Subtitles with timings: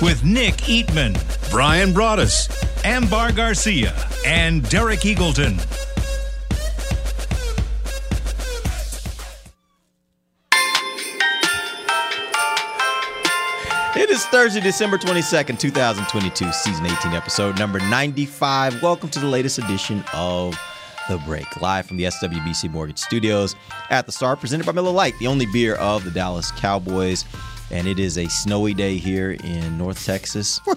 [0.00, 1.14] With Nick Eatman,
[1.50, 2.48] Bryan Broaddus,
[2.84, 3.92] Ambar Garcia,
[4.24, 5.58] and Derek Eagleton.
[13.96, 18.80] It is Thursday, December 22nd, 2022, season 18, episode number 95.
[18.80, 20.56] Welcome to the latest edition of
[21.08, 23.56] The Break, live from the SWBC Mortgage Studios
[23.90, 27.24] at the Star, presented by Miller Lite, the only beer of the Dallas Cowboys.
[27.70, 30.58] And it is a snowy day here in North Texas.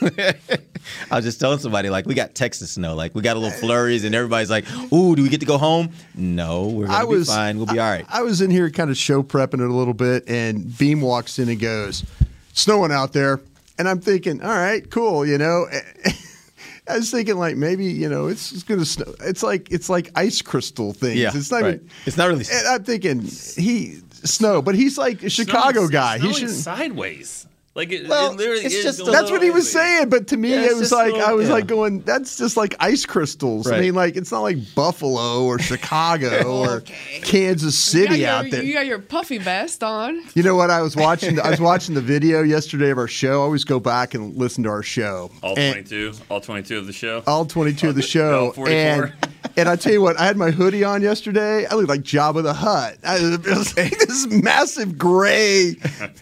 [0.00, 2.94] I was just telling somebody, like, we got Texas snow.
[2.94, 5.58] Like, we got a little flurries, and everybody's like, ooh, do we get to go
[5.58, 5.90] home?
[6.14, 7.56] No, we're going I to be fine.
[7.56, 8.04] We'll be all right.
[8.08, 11.38] I was in here kind of show prepping it a little bit, and Beam walks
[11.38, 12.04] in and goes,
[12.52, 13.40] "Snowing out there,"
[13.78, 15.66] and I'm thinking, "All right, cool," you know.
[16.86, 19.14] I was thinking like maybe you know it's, it's gonna snow.
[19.20, 21.18] It's like it's like ice crystal things.
[21.18, 21.74] Yeah, it's not right.
[21.76, 21.90] even.
[22.04, 26.14] It's not really- And I'm thinking he snow, but he's like a Chicago Snowing- guy.
[26.18, 26.50] He snowing should.
[26.50, 27.46] sides.
[27.74, 30.36] Like it, Well, it literally it's is just that's what he was saying, but to
[30.36, 31.54] me Yeah, it was like little- I was yeah.
[31.54, 32.02] like going.
[32.02, 33.68] That's just like ice crystals.
[33.68, 36.82] I mean, like it's not like Buffalo or Chicago or
[37.22, 38.62] Kansas City you got out your, there.
[38.62, 40.22] You got your puffy vest on.
[40.34, 40.70] You know what?
[40.70, 41.40] I was watching.
[41.40, 43.40] I was watching the video yesterday of our show.
[43.40, 45.32] I always go back and listen to our show.
[45.42, 47.24] All And- 22, all 22 of the show.
[47.26, 48.52] all 22 of the All show.
[48.52, 48.68] 44.
[49.04, 49.12] And
[49.56, 51.66] and I tell you what, I had my hoodie on yesterday.
[51.66, 52.96] I looked like Jabba the Hutt.
[53.04, 55.76] I, it was like this massive gray,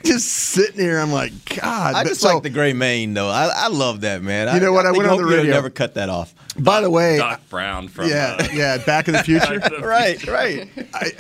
[0.05, 0.99] just sitting here.
[0.99, 1.95] I'm like, God.
[1.95, 3.29] I just so, like the gray mane, though.
[3.29, 4.55] I, I love that, man.
[4.55, 4.87] You know what?
[4.87, 5.55] I think went on hope the you'll radio.
[5.55, 6.35] Never cut that off.
[6.59, 9.59] By the way, Doc Brown from yeah, uh, yeah, Back in the Future.
[9.59, 10.69] The Right, right.
[10.95, 11.11] I,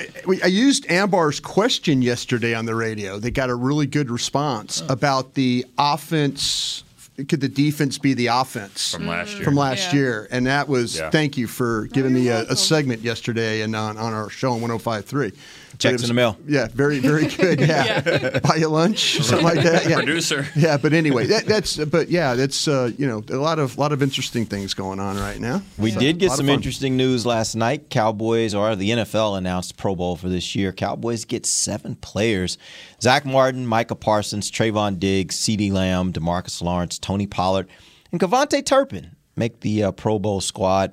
[0.45, 3.19] I, used Ambar's question yesterday on the radio.
[3.19, 6.85] They got a really good response about the offense.
[7.29, 9.45] Could the defense be the offense from last year.
[9.45, 9.99] from last Yeah.
[10.01, 10.29] year?
[10.31, 11.11] And that was Yeah.
[11.11, 14.61] thank you for giving me a, a segment yesterday and on, on our show on
[14.61, 15.33] 105.3.
[15.73, 16.37] But Checks it was- in the mail.
[16.47, 17.61] Yeah, very very good.
[17.73, 19.89] Yeah, buy you lunch, something like that.
[19.89, 19.97] Yeah.
[19.97, 20.47] Producer.
[20.55, 23.93] Yeah, but anyway, that, that's but yeah, that's uh, you know a lot of lot
[23.93, 25.63] of interesting things going on right now.
[25.79, 27.89] We So, did get some interesting news last night.
[27.91, 30.73] Cowboys, or the NFL, announced Pro Bowl for this year.
[30.73, 32.59] Cowboys get seven players
[33.01, 37.69] Zack Martin, Micah Parsons, Trevon Diggs, CeeDee Lamb, Demarcus Lawrence, Tony Pollard,
[38.13, 40.93] and KaVontae Turpin make the uh, Pro Bowl squad.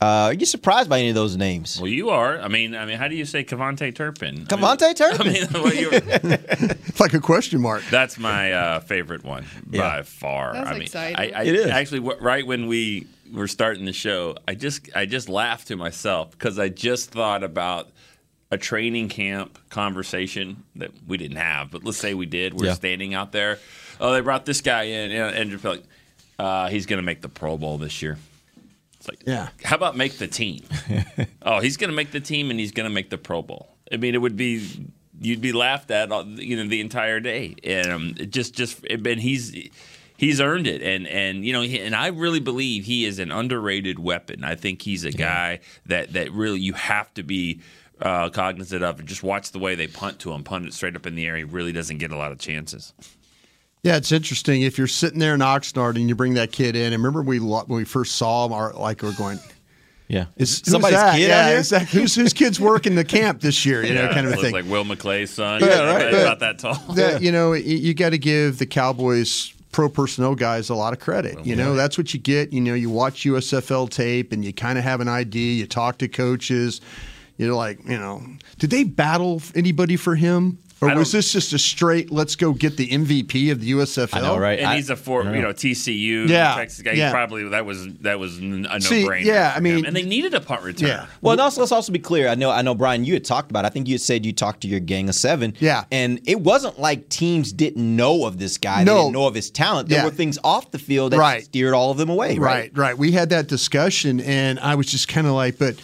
[0.00, 1.80] Uh, are you surprised by any of those names?
[1.80, 2.38] Well, you are.
[2.38, 4.34] I mean, I mean, how do you say KaVontae Turpin?
[4.34, 5.26] I mean- KaVontae Turpin.
[5.26, 6.00] I mean, well, you're-
[6.88, 7.82] It's like a question mark.
[7.90, 9.80] that's my uh, favorite one Yeah.
[9.80, 10.52] by far.
[10.52, 11.16] That's I mean, exciting.
[11.34, 11.66] I, I, It is.
[11.68, 14.36] actually w- right when we were starting the show.
[14.46, 17.88] I just I just laughed to myself because I just thought about
[18.50, 22.54] a training camp conversation that we didn't have, but let's say we did.
[22.54, 22.74] We're Yeah.
[22.74, 23.58] standing out there.
[23.98, 25.82] Oh, they brought this guy in, you know, and just like,
[26.38, 28.18] uh, he's going to make the Pro Bowl this year.
[29.08, 29.48] Like, Yeah.
[29.64, 30.62] How about make the team?
[31.42, 33.68] oh, he's going to make the team, and he's going to make the Pro Bowl.
[33.92, 34.86] I mean, it would be
[35.20, 38.84] you'd be laughed at, all- you know, the entire day, and um, it just just
[38.84, 39.70] and he's
[40.16, 43.30] he's earned it, and and you know, he, and I really believe he is an
[43.30, 44.44] underrated weapon.
[44.44, 47.60] I think he's a guy that that really you have to be.
[47.98, 50.94] Uh, cognizant of and just watch the way they punt to him, punt it straight
[50.94, 51.34] up in the air.
[51.34, 52.92] He really doesn't get a lot of chances.
[53.86, 54.62] Yeah, it's interesting.
[54.62, 57.38] If you're sitting there in Oxnard and you bring that kid in, and remember we
[57.38, 59.38] lo- when we first saw him, our, like we're going,
[60.08, 60.26] Yeah.
[60.36, 61.16] is somebody's that?
[61.16, 61.58] kid yeah, out here?
[61.58, 63.84] is that- who's whose kid's working the camp this year?
[63.84, 64.52] You know, kind of a thing.
[64.52, 65.60] like Will McClay's son.
[65.60, 66.14] Yeah, about- right.
[66.14, 66.74] About that tall.
[66.94, 70.92] that you know, you, you got to give the Cowboys pro personnel guys a lot
[70.92, 71.44] of credit.
[71.46, 72.52] You know, that's what you get.
[72.52, 75.52] You know, you watch USFL tape and you kind of have an idea.
[75.54, 76.80] You talk to coaches.
[77.36, 78.22] You're like, you know,
[78.58, 80.58] did they battle anybody for him?
[80.82, 84.14] Or was this just a straight, let's go get the MVP of the USFL?
[84.14, 84.58] I know, right?
[84.58, 86.92] And I- he's a four, you know, TCU, Yeah, Texas guy.
[86.92, 87.10] He yeah.
[87.10, 89.24] probably that was that was n- a See, no-brainer.
[89.24, 89.84] yeah, I mean- him.
[89.86, 90.88] and they needed a punt return.
[90.88, 91.06] Yeah.
[91.22, 92.28] Well, and also let's also be clear.
[92.28, 93.06] I know, I know, Brian.
[93.06, 93.64] You had talked about.
[93.64, 93.68] it.
[93.68, 95.54] I think you had said you talked to your gang of seven.
[95.60, 95.84] Yeah.
[95.90, 98.84] and it wasn't like teams didn't know of this guy.
[98.84, 98.94] No.
[98.94, 99.88] They didn't know of his talent.
[99.88, 100.04] There Yeah.
[100.04, 101.42] were things off the field that Right.
[101.44, 102.36] steered all of them away.
[102.38, 102.56] Right.
[102.56, 102.98] Right, right.
[102.98, 105.76] We had that discussion, and I was just kind of like, but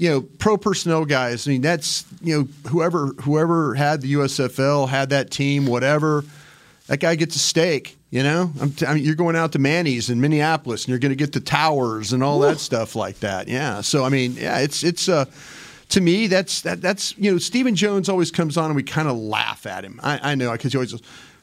[0.00, 1.46] you know, pro personnel guys.
[1.46, 6.24] I mean, that's you know, whoever whoever had the USFL had that team, whatever.
[6.86, 7.98] That guy gets a steak.
[8.10, 10.98] You know, I'm t- I mean, you're going out to Manny's in Minneapolis, and you're
[10.98, 13.46] going to get the towers and all that stuff like that.
[13.46, 13.82] Yeah.
[13.82, 15.26] So I mean, yeah, it's it's uh
[15.90, 19.06] to me, that's that that's you know, Stephen Jones always comes on and we kind
[19.06, 20.00] of laugh at him.
[20.02, 21.02] I, I know because he always goes,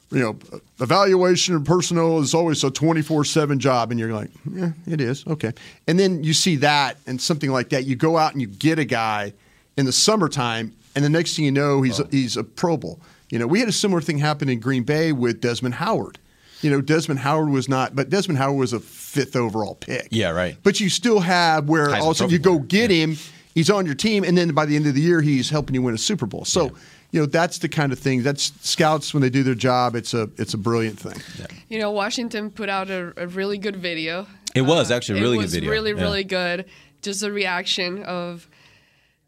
[0.10, 0.38] you know,
[0.80, 3.92] evaluation and personnel is always a 24 7 job.
[3.92, 5.26] And you're like, yeah, it is.
[5.28, 5.52] Okay.
[5.88, 7.86] And then you see that and something like that.
[7.86, 9.34] You go out and you get a guy
[9.76, 13.00] in the summertime, and the next thing you know, he's, he's a Pro Bowl.
[13.30, 16.18] You know, we had a similar thing happen in Green Bay with Desmond Howard.
[16.62, 20.08] You know, Desmond Howard was not, but Desmond Howard was a fifth overall pick.
[20.10, 20.58] Yeah, right.
[20.64, 23.18] But you still have where also all of a sudden Trophy you go get him,
[23.54, 25.84] he's on your team, and then by the end of the year, he's helping you
[25.84, 26.46] win a Super Bowl.
[26.46, 26.72] So,
[27.12, 28.22] you know, that's the kind of thing.
[28.24, 29.96] That's scouts when they do their job.
[29.96, 31.22] It's a it's a brilliant thing.
[31.70, 34.28] You know, Washington put out a, a really good video.
[34.56, 35.72] It was actually a uh, really it good video.
[35.72, 36.02] really, Yeah.
[36.02, 36.66] really good.
[37.02, 38.48] Just a reaction of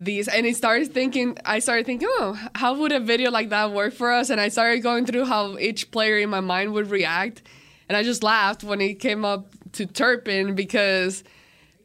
[0.01, 1.37] these, and it started thinking.
[1.45, 4.29] I started thinking, oh, how would a video like that work for us?
[4.29, 7.43] And I started going through how each player in my mind would react,
[7.87, 11.23] and I just laughed when he came up to Turpin because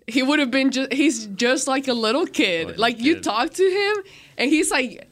[0.06, 0.92] he would have been just.
[0.92, 2.64] He's just like a little kid.
[2.64, 3.24] Oh, little like you kid.
[3.24, 4.04] talk to him,
[4.38, 5.08] and he's like.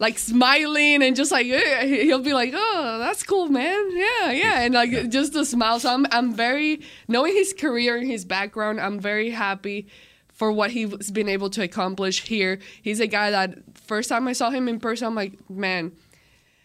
[0.00, 3.90] Like smiling and just like eh, he'll be like, oh, that's cool, man.
[3.92, 5.78] Yeah, yeah, and like just a smile.
[5.78, 8.80] So I'm I'm very knowing his career and his background.
[8.80, 9.86] I'm very happy
[10.32, 12.58] for what he's been able to accomplish here.
[12.80, 15.92] He's a guy that first time I saw him in person, I'm like, man,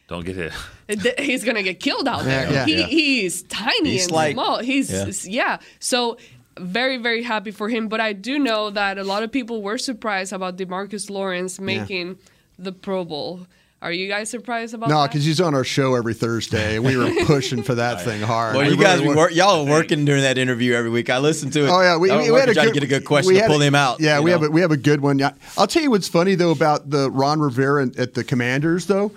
[0.07, 0.53] Don't get hit.
[0.87, 2.45] th- he's gonna get killed out there.
[2.49, 2.85] Yeah, yeah, he yeah.
[2.87, 4.59] he's tiny He's and like- small.
[4.59, 5.11] He's Yeah.
[5.25, 5.57] yeah.
[5.79, 6.17] So
[6.57, 7.89] very very happy for him.
[7.89, 12.17] But I do know that a lot of people were surprised about Demarcus Lawrence making
[12.57, 13.47] the Pro Bowl.
[13.81, 15.09] Are you guys surprised about No, that?
[15.11, 18.55] because he's on our show every Thursday, we were pushing for that thing hard.
[18.55, 21.09] Well, We you guys really were, y'all are working during that interview every week.
[21.11, 21.69] I listened to it.
[21.69, 23.39] Oh yeah, we, we, we had working a good, to get a good question we
[23.41, 23.99] to pull a- him out.
[23.99, 24.39] Yeah, we know?
[24.39, 25.19] have a, we have a good one.
[25.19, 29.11] Yeah, I'll tell you what's funny though about the Ron Rivera at the Commanders though.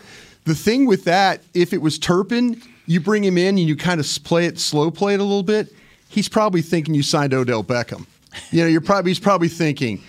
[0.44, 4.00] The thing with that, if it was Turpin, you bring him in and you kind
[4.00, 5.73] of play it slow, play it a little bit.
[6.11, 8.06] He's probably thinking you signed Odell Beckham.
[8.50, 10.02] You know, you're probably he's probably thinking.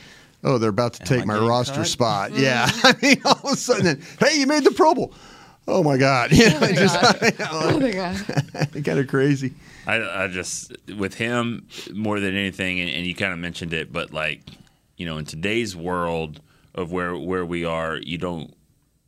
[0.44, 1.88] Oh, they're about to take I my roster cut?
[1.88, 2.32] spot.
[2.34, 5.14] Yeah, I mean, all of a sudden, hey, you made the Pro Bowl.
[5.68, 6.32] Oh my God!
[6.36, 7.34] You know, Oh my just God.
[7.52, 8.84] oh my god.
[8.86, 9.54] kind of crazy.
[9.86, 13.92] I, I just with him more than anything, and, and you kind of mentioned it,
[13.92, 14.42] but like
[14.98, 16.42] you know, in today's world
[16.74, 18.54] of where where we are, you don't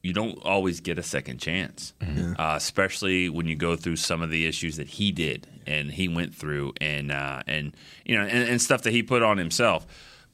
[0.04, 4.30] you don't always get a second chance, uh, especially when you go through some of
[4.32, 7.76] the issues that he did and he went through, and uh, and
[8.06, 9.86] you know, and, and stuff that he put on himself.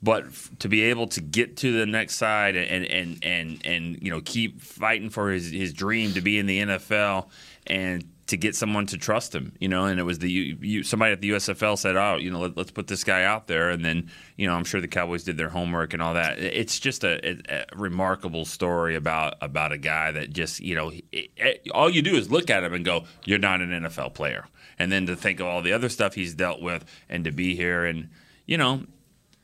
[0.02, 0.26] But
[0.60, 4.22] to be able to get to the next side and and and and you know
[4.22, 7.30] keep fighting for his his dream to be in the NFL
[7.66, 11.14] and to get someone to trust him, you know, and it was the you, somebody
[11.14, 13.84] at the USFL said, "Oh, you know, let, us put this guy out there," and
[13.84, 16.38] then you know, I'm sure the Cowboys did their homework and all that.
[16.38, 20.92] It's just a, a, a remarkable story about about a guy that just you know,
[21.12, 24.14] it, it- all you do is look at him and go, "You're not an NFL
[24.14, 24.46] player,"
[24.78, 27.56] and then to think of all the other stuff he's dealt with and to be
[27.56, 28.10] here and
[28.46, 28.84] you know.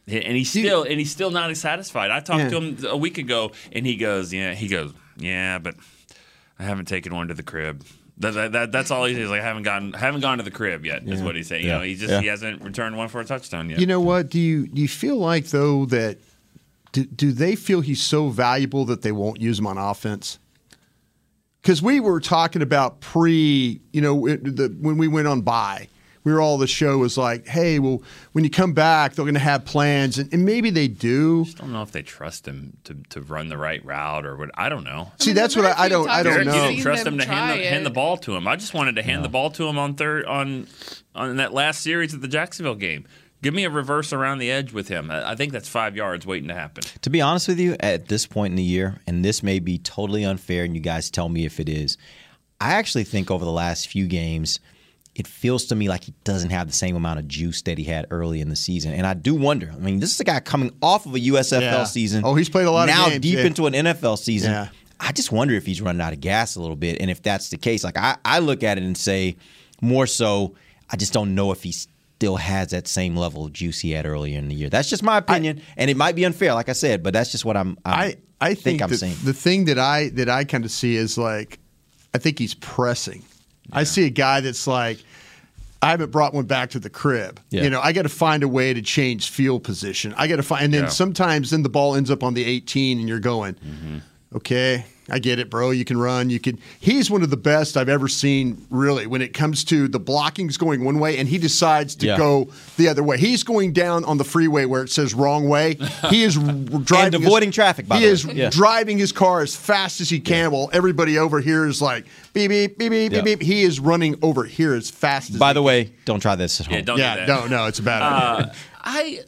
[0.07, 2.11] And he's still and he's still not satisfied.
[2.11, 2.49] I talked Yeah.
[2.49, 5.75] to him a week ago, and he goes, "Yeah." He goes, "Yeah, but
[6.59, 7.83] I haven't taken one to the crib."
[8.17, 9.29] That, that, that- that's all he says.
[9.29, 11.03] Like, I haven't gotten, haven't gone to the crib yet.
[11.07, 11.63] Is what he's saying.
[11.65, 12.21] You know, he just Yeah.
[12.21, 13.79] he hasn't returned one for a touchdown yet.
[13.79, 14.29] You know what?
[14.29, 16.17] Do you do you feel like though that
[16.91, 20.37] do, do they feel he's so valuable that they won't use him on offense?
[21.61, 25.87] Because we were talking about pre, you know, it- the, when we went on by,
[26.23, 29.33] we were all the show was like, hey, well, when you come back, they're going
[29.33, 31.41] to have plans, and, and maybe they do.
[31.41, 34.35] I just don't know if they trust him to, to run the right route or
[34.37, 34.49] what.
[34.55, 35.11] I don't know.
[35.19, 36.09] See, that's what I, I don't.
[36.09, 36.67] I don't Derek, you know.
[36.69, 38.47] didn't trust him to hand the, hand the ball to him.
[38.47, 40.67] I just wanted to hand the ball to him on third on
[41.15, 43.05] on that last series of the Jacksonville game.
[43.41, 45.11] Give me a reverse around the edge with him.
[45.11, 46.83] I I think that's five yards waiting to happen.
[47.01, 49.77] To be honest with you, at this point in the year, and this may be
[49.77, 51.97] totally unfair, and you guys tell me if it is,
[52.61, 54.61] I actually think over the last few games,
[55.15, 57.83] it feels to me like he doesn't have the same amount of juice that he
[57.83, 58.93] had early in the season.
[58.93, 59.71] And I do wonder.
[59.71, 61.83] I mean, this is a guy coming off of a USFL Yeah.
[61.83, 62.23] season.
[62.25, 63.45] Oh, he's played a lot of now deep yeah.
[63.45, 64.51] into an NFL season.
[64.51, 64.69] Yeah.
[64.99, 66.99] I just wonder if he's running out of gas a little bit.
[66.99, 69.35] And if that's the case, like I, I look at it and say,
[69.81, 70.55] more so,
[70.89, 74.05] I just don't know if he still has that same level of juice he had
[74.05, 74.69] earlier in the year.
[74.69, 77.43] That's just my opinion, and it might be unfair, like I said, but that's just
[77.43, 77.77] what I'm.
[77.83, 79.15] I'm I I think, I'm that saying.
[79.23, 81.59] the thing that I that I kind of see is like,
[82.13, 83.23] I think he's pressing.
[83.71, 84.99] I see a guy that's like,
[85.81, 87.39] I haven't brought one back to the crib.
[87.49, 87.63] Yeah.
[87.63, 90.13] You know, I got to find a way to change field position.
[90.17, 90.89] I got to find, and then Yeah.
[90.89, 93.97] sometimes then the ball ends up on the 18, and you're going, Mm-hmm.
[94.37, 95.71] okay, I get it, bro.
[95.71, 96.29] You can run.
[96.29, 96.57] You can.
[96.79, 100.55] He's one of the best I've ever seen, really, when it comes to the blocking's
[100.55, 102.17] going one way, and he decides to Yeah.
[102.17, 103.17] go the other way.
[103.17, 105.77] He's going down on the freeway where it says wrong way.
[106.09, 106.35] He is
[106.85, 108.23] driving his- avoiding traffic, by he the is.
[108.25, 108.49] Yeah.
[108.49, 112.49] driving his car as fast as he can while everybody over here is like beep
[112.49, 113.21] beep beep beep Yeah.
[113.23, 113.47] beep beep.
[113.47, 116.61] He is running over here as fast as By he the way, don't try this
[116.61, 116.75] at home.
[116.75, 117.49] Yeah, don't yeah, do that.
[117.49, 118.51] no, no, it's a bad idea.
[118.51, 118.53] Uh,
[118.85, 119.19] I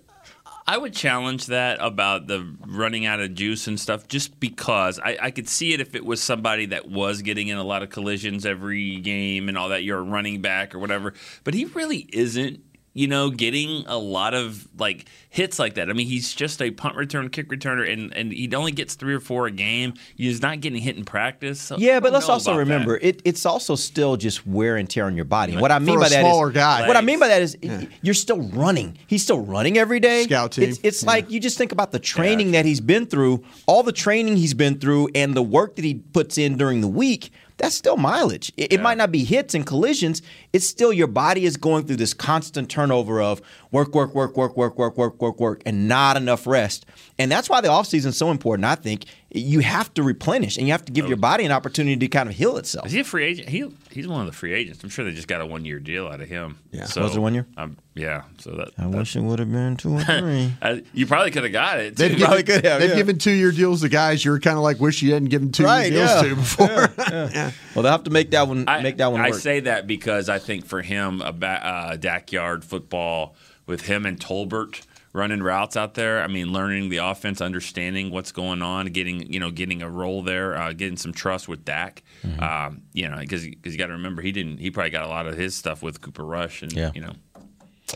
[0.67, 5.17] I would challenge that about the running out of juice and stuff, just because I,
[5.21, 7.89] I could see it if it was somebody that was getting in a lot of
[7.89, 9.83] collisions every game and all that.
[9.83, 12.63] You're a running back or whatever, but he really isn't.
[12.97, 15.89] You know, getting a lot of like hits like that.
[15.89, 19.13] I mean, he's just a punt return, kick returner, and and he only gets three
[19.13, 19.95] or four a game.
[20.15, 21.59] He's not getting hit in practice.
[21.59, 25.15] So Yeah, but let's also remember it, it's also still just wear and tear on
[25.17, 25.51] your body.
[25.51, 26.87] And what I mean For by a that is smaller guy.
[26.87, 27.57] what I mean by that is
[28.01, 28.97] you're still running.
[29.07, 30.23] He's still running every day.
[30.23, 30.69] Scout team.
[30.69, 33.91] It's, it's like you just think about the training that he's been through, all the
[33.91, 37.31] training he's been through, and the work that he puts in during the week.
[37.57, 38.51] That's still mileage.
[38.57, 40.21] It, it might not be hits and collisions.
[40.51, 44.57] It's still your body is going through this constant turnover of work, work, work, work,
[44.57, 46.85] work, work, work, work, work, and not enough rest.
[47.17, 48.65] And that's why the offseason is so important.
[48.65, 49.05] I think
[49.37, 52.29] you have to replenish and you have to give your body an opportunity to kind
[52.29, 52.85] of heal itself.
[52.85, 53.49] Is he a free agent?
[53.49, 54.83] He he's one of the free agents.
[54.83, 56.57] I'm sure they just got a one year deal out of him.
[56.71, 56.85] Yeah.
[56.85, 57.45] So, Was it one year?
[57.57, 58.23] Um, yeah.
[58.39, 60.53] So that, I that- wish it would have been two or three.
[60.61, 61.95] Uh, you probably could have got it.
[61.95, 62.95] They've given, probably could have, They've yeah.
[62.95, 65.63] given two year deals to guys you're kind of like wish you hadn't given two
[65.63, 66.21] year Right, deals yeah.
[66.21, 66.89] to before.
[67.35, 69.39] Yeah, well, they'll have to make that one I, make that one I work.
[69.39, 74.19] say that because I think for him, a ba- uh, backyard football with him and
[74.19, 74.81] Tolbert
[75.15, 76.21] running routes out there.
[76.21, 80.21] I mean, learning the offense, understanding what's going on, getting you know getting a role
[80.21, 82.03] there, uh, getting some trust with Dak.
[82.23, 82.43] Mm-hmm.
[82.43, 84.59] Um, you know, because because you got to remember he didn't.
[84.59, 86.91] He probably got a lot of his stuff with Cooper Rush, and Yeah.
[86.93, 87.13] you know.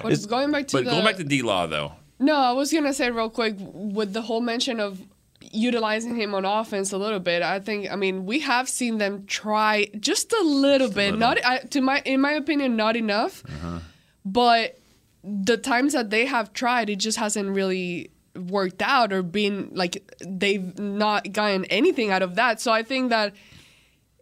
[0.01, 2.71] But going back to But the going back to D Law though, No, I was
[2.71, 5.01] gonna say real quick with the whole mention of
[5.51, 7.41] utilizing him on offense a little bit.
[7.41, 11.17] I think I mean we have seen them try just a little bit.
[11.17, 13.43] Not I, to my in my opinion, not enough.
[14.25, 14.78] But
[15.23, 20.11] the times that they have tried, it just hasn't really worked out or been like
[20.25, 22.61] they've not gotten anything out of that.
[22.61, 23.33] So I think that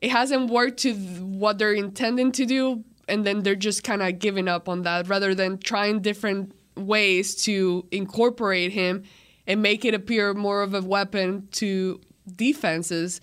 [0.01, 4.19] it hasn't worked to what they're intending to do and then they're just kind of
[4.19, 9.03] giving up on that rather than trying different ways to incorporate him
[9.47, 11.99] and make it appear more of a weapon to
[12.35, 13.21] defenses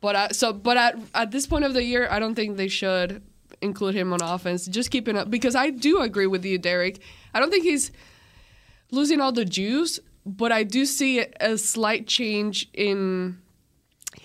[0.00, 2.68] but I, so but at, at this point of the year i don't think they
[2.68, 3.22] should
[3.60, 7.00] include him on offense just keeping up because i do agree with you derek
[7.34, 7.90] i don't think he's
[8.90, 13.38] losing all the juice but i do see a slight change in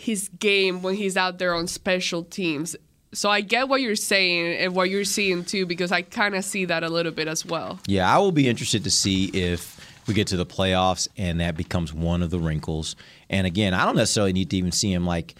[0.01, 2.75] his game when he's out there on special teams.
[3.13, 6.43] So I get what you're saying and what you're seeing too, because I kind of
[6.43, 7.79] see that a little bit as well.
[7.87, 11.55] Yeah, I will be interested to see if we get to the playoffs and that
[11.55, 12.95] becomes one of the wrinkles.
[13.29, 15.35] And again, I don't necessarily need to even see him like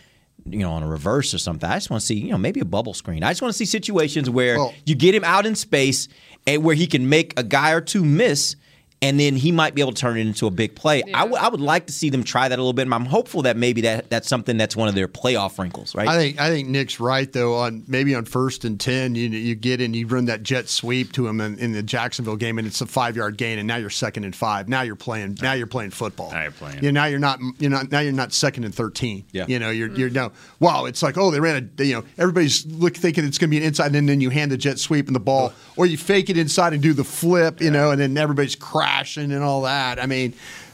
[0.45, 1.69] you know on a reverse or something.
[1.69, 3.23] I just want to see you know maybe a bubble screen.
[3.23, 6.07] I just want to see situations where Well- you get him out in space
[6.47, 8.55] and where he can make a guy or two miss.
[9.03, 11.01] And then he might be able to turn it into a big play.
[11.13, 12.83] I would- I would like to see them try that a little bit.
[12.83, 16.07] And I'm hopeful that maybe that that's something that's one of their playoff wrinkles, right?
[16.07, 17.55] I think I think Nick's right though.
[17.55, 21.13] On maybe on first and ten, you you get in, you run that jet sweep
[21.13, 23.77] to him in, in the Jacksonville game, and it's a five yard gain, and now
[23.77, 24.69] you're second and five.
[24.69, 25.37] Now you're playing.
[25.41, 26.31] Now you're playing football.
[26.31, 26.83] Now you're playing.
[26.83, 26.91] Yeah.
[26.91, 27.39] Now you're not.
[27.57, 27.91] You're not.
[27.91, 29.25] Now you're not second and thirteen.
[29.31, 29.45] Yeah.
[29.47, 29.71] You know.
[29.71, 29.99] You're mm-hmm.
[29.99, 30.31] you're no.
[30.59, 30.85] Wow.
[30.85, 31.83] It's like oh they ran a.
[31.83, 34.51] You know everybody's look thinking it's going to be an inside, and then you hand
[34.51, 35.73] the jet sweep and the ball, oh.
[35.75, 37.61] or you fake it inside and do the flip.
[37.61, 38.55] You know, and then everybody's
[38.91, 39.99] crashing and all that.
[39.99, 40.33] I mean.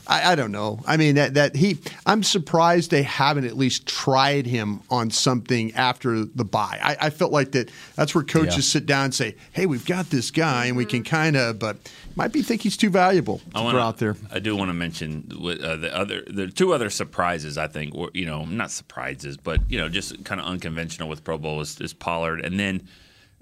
[0.10, 0.80] I, I don't know.
[0.88, 1.80] I mean that that he.
[2.06, 6.80] I'm surprised they haven't at least tried him on something after the bye.
[6.82, 7.70] I, I felt like that.
[7.98, 8.62] That's where coaches Yeah.
[8.80, 11.76] sit down and say, "Hey, we've got this guy, and we can kind of." But
[12.16, 14.16] might be think he's too valuable to I throw wanna, out there.
[14.32, 17.58] I do want to mention with, uh, the other, the two other surprises.
[17.58, 21.26] I think, or, you know, not surprises, but you know, just kind of unconventional with
[21.26, 22.88] Pro Bowl is, is Pollard, and then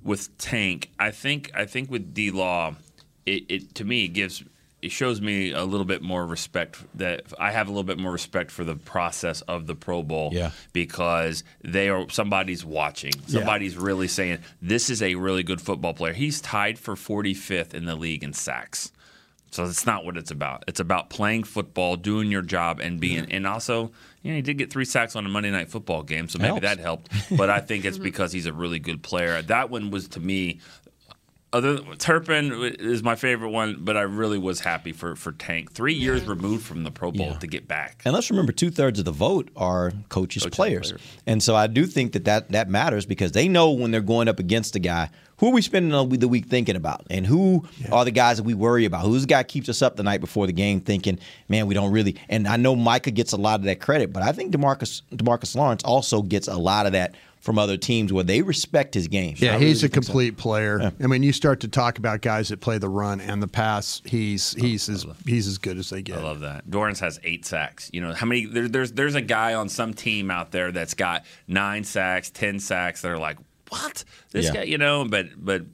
[0.01, 0.89] with Tank.
[0.97, 2.73] I think, I think with D Law,
[3.27, 4.43] it, it to me it gives.
[4.85, 8.11] It shows me a little bit more respect that I have a little bit more
[8.11, 10.51] respect for the process of the Pro Bowl Yeah.
[10.73, 13.13] because they are somebody's watching.
[13.27, 16.13] Somebody's really saying this is a really good football player.
[16.13, 18.91] He's tied for 45th in the league in sacks.
[19.51, 20.65] So that's not what it's about.
[20.67, 23.31] It's about playing football, doing your job, and being.
[23.31, 26.27] And also, you know, he did get three sacks on a Monday night football game,
[26.27, 26.61] so maybe Helps.
[26.63, 27.09] that helped.
[27.37, 29.41] But I think it's because he's a really good player.
[29.41, 30.59] That one was to me.
[31.55, 35.71] Other Turpin is my favorite one, but I really was happy for for Tank.
[35.71, 37.37] Three years removed from the Pro Bowl Yeah.
[37.39, 38.01] to get back.
[38.03, 40.87] And let's remember, two thirds of the vote are coaches, Coaches, players.
[40.91, 41.01] players.
[41.25, 44.27] And so I do think that, that that matters because they know when they're going
[44.27, 47.07] up against a guy, who are we spending the the week thinking about?
[47.09, 49.05] And who are the guys that we worry about?
[49.05, 51.73] Who's the guy that keeps us up the night before the game thinking, man, we
[51.73, 52.17] don't really.
[52.27, 55.55] And I know Micah gets a lot of that credit, but I think Demarcus, Demarcus
[55.55, 59.35] Lawrence also gets a lot of that from other teams where they respect his game.
[59.35, 60.07] So I Yeah, really he's a think so.
[60.11, 60.91] complete player.
[61.01, 64.01] I mean, you start to talk about guys that play the run and the pass.
[64.03, 66.17] He's oh, he's as he's as good as they get.
[66.17, 66.69] I love that.
[66.71, 67.91] Dorrance has eight sacks.
[67.93, 68.45] You know how many?
[68.45, 72.59] There, there's there's a guy on some team out there that's got nine sacks, ten
[72.59, 73.01] sacks.
[73.03, 73.37] They're like,
[73.69, 74.03] what?
[74.31, 74.53] This Yeah.
[74.55, 75.05] guy, you know.
[75.05, 75.65] But but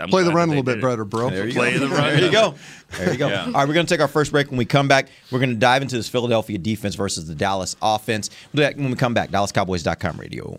[0.00, 0.86] I'm Play the run a little bit did it.
[0.88, 1.28] better, bro.
[1.30, 1.80] There you Play go.
[1.80, 2.16] the run.
[2.16, 2.54] There you go.
[2.96, 3.28] There you go.
[3.28, 3.44] Yeah.
[3.44, 4.48] All right, we're going to take our first break.
[4.50, 7.76] When we come back, we're going to dive into this Philadelphia defense versus the Dallas
[7.82, 8.30] offense.
[8.52, 9.30] We'll do that when we come back.
[9.30, 10.58] DallasCowboys.com radio.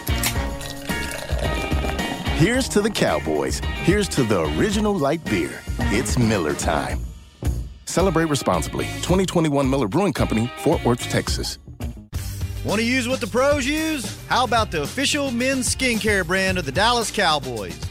[2.41, 3.59] Here's to the Cowboys.
[3.83, 5.61] Here's to the original light beer.
[5.93, 6.99] It's Miller Time.
[7.85, 8.85] Celebrate responsibly.
[9.03, 11.59] 2021 Miller Brewing Company, Fort Worth, Texas.
[12.65, 14.17] Want to use what the pros use?
[14.25, 17.79] How about the official men's skincare brand of the Dallas Cowboys?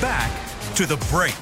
[0.00, 0.30] Back
[0.74, 1.34] to the break.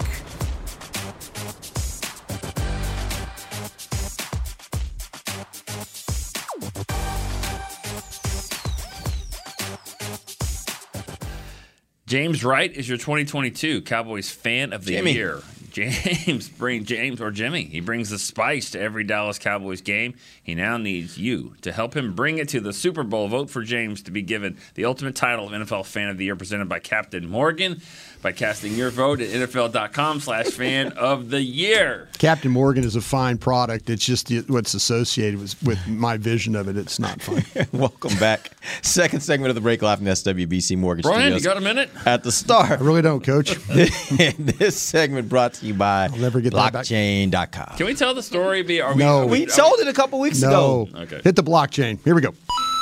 [12.07, 15.15] James Wright is your 2022 Cowboys fan of the Jimmy.
[15.15, 15.43] year.
[15.75, 17.65] James bring James or Jimmy.
[17.65, 20.15] He brings the spice to every Dallas Cowboys game.
[20.41, 23.27] He now needs you to help him bring it to the Super Bowl.
[23.27, 26.37] Vote for James to be given the ultimate title of NFL Fan of the Year,
[26.37, 27.83] presented by Captain Morgan.
[28.23, 32.09] By casting your vote at NFL.com/slash Fan of the Year.
[32.17, 33.91] Captain Morgan is a fine product.
[33.91, 36.79] It's just the, what's associated with, with my vision of it.
[36.79, 37.45] It's not fun.
[37.73, 38.53] Welcome back.
[38.81, 41.43] Second segment of the break live from the SWBC Mortgage Brian, Studios.
[41.43, 41.91] you got a minute?
[42.07, 42.71] At the start.
[42.71, 43.57] I really don't, Coach.
[43.67, 46.85] this segment brought to you by never get that back.
[46.85, 47.77] blockchain.com.
[47.77, 48.63] Can we tell the story?
[48.63, 49.27] Be are No.
[49.27, 50.49] we, We told it a couple weeks no.
[50.49, 50.89] ago.
[51.03, 51.21] Okay.
[51.25, 51.99] Hit the blockchain.
[52.05, 52.35] Here we go.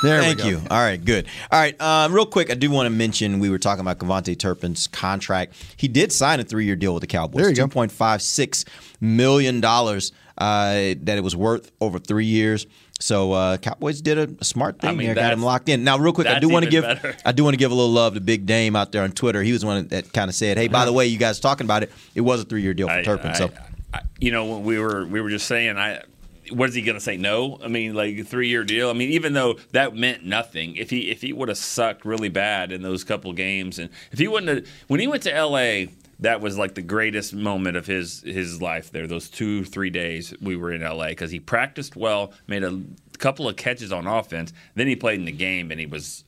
[0.03, 0.49] There Thank we go.
[0.49, 0.61] you.
[0.69, 1.27] All right, good.
[1.49, 4.37] All right, um, real quick, I do want to mention we were talking about KaVontae
[4.37, 5.53] Turpin's contract.
[5.77, 7.39] He did sign a three-year deal with the Cowboys.
[7.41, 7.63] There you go.
[7.67, 8.65] Two point five six
[8.99, 12.67] million dollars uh, that it was worth over three years.
[12.99, 15.83] So uh, Cowboys did a, smart thing I mean, there, got him locked in.
[15.83, 17.15] Now, real quick, I do want to give better.
[17.25, 19.41] I do want to give a little love to Big Dame out there on Twitter.
[19.43, 21.83] He was one that kind of said, "Hey, by the way, you guys talking about
[21.83, 21.91] it?
[22.15, 23.51] It was a three-year deal for I- Turpin." I- so
[23.93, 26.01] I- you know, when we were we were just saying, I
[26.49, 27.17] what is he going to say?
[27.17, 28.89] No, I mean, like three year deal.
[28.89, 32.29] I mean, even though that meant nothing, if he if he would have sucked really
[32.29, 35.89] bad in those couple games, and if he wouldn't have when he went to L.A.
[36.19, 39.07] That was like the greatest moment of his his life there.
[39.07, 42.81] Those two three days we were in LA because he practiced well, made a
[43.17, 44.53] couple of catches on offense.
[44.75, 46.23] Then he played in the game and he was,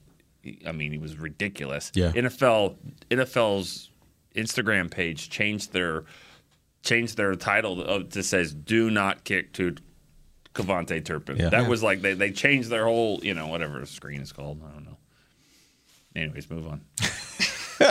[0.67, 1.91] I mean, he was ridiculous.
[1.93, 2.11] Yeah.
[2.11, 2.75] NFL
[3.09, 3.89] NFL's
[4.35, 6.03] Instagram page changed their
[6.83, 9.75] changed their title of, to says "Do not kick to
[10.53, 11.49] KaVontae Turpin." Yeah.
[11.49, 11.67] That Yeah.
[11.69, 14.61] was like they, they changed their whole you know whatever screen is called.
[14.67, 14.97] I don't know.
[16.15, 16.81] Anyways, move on.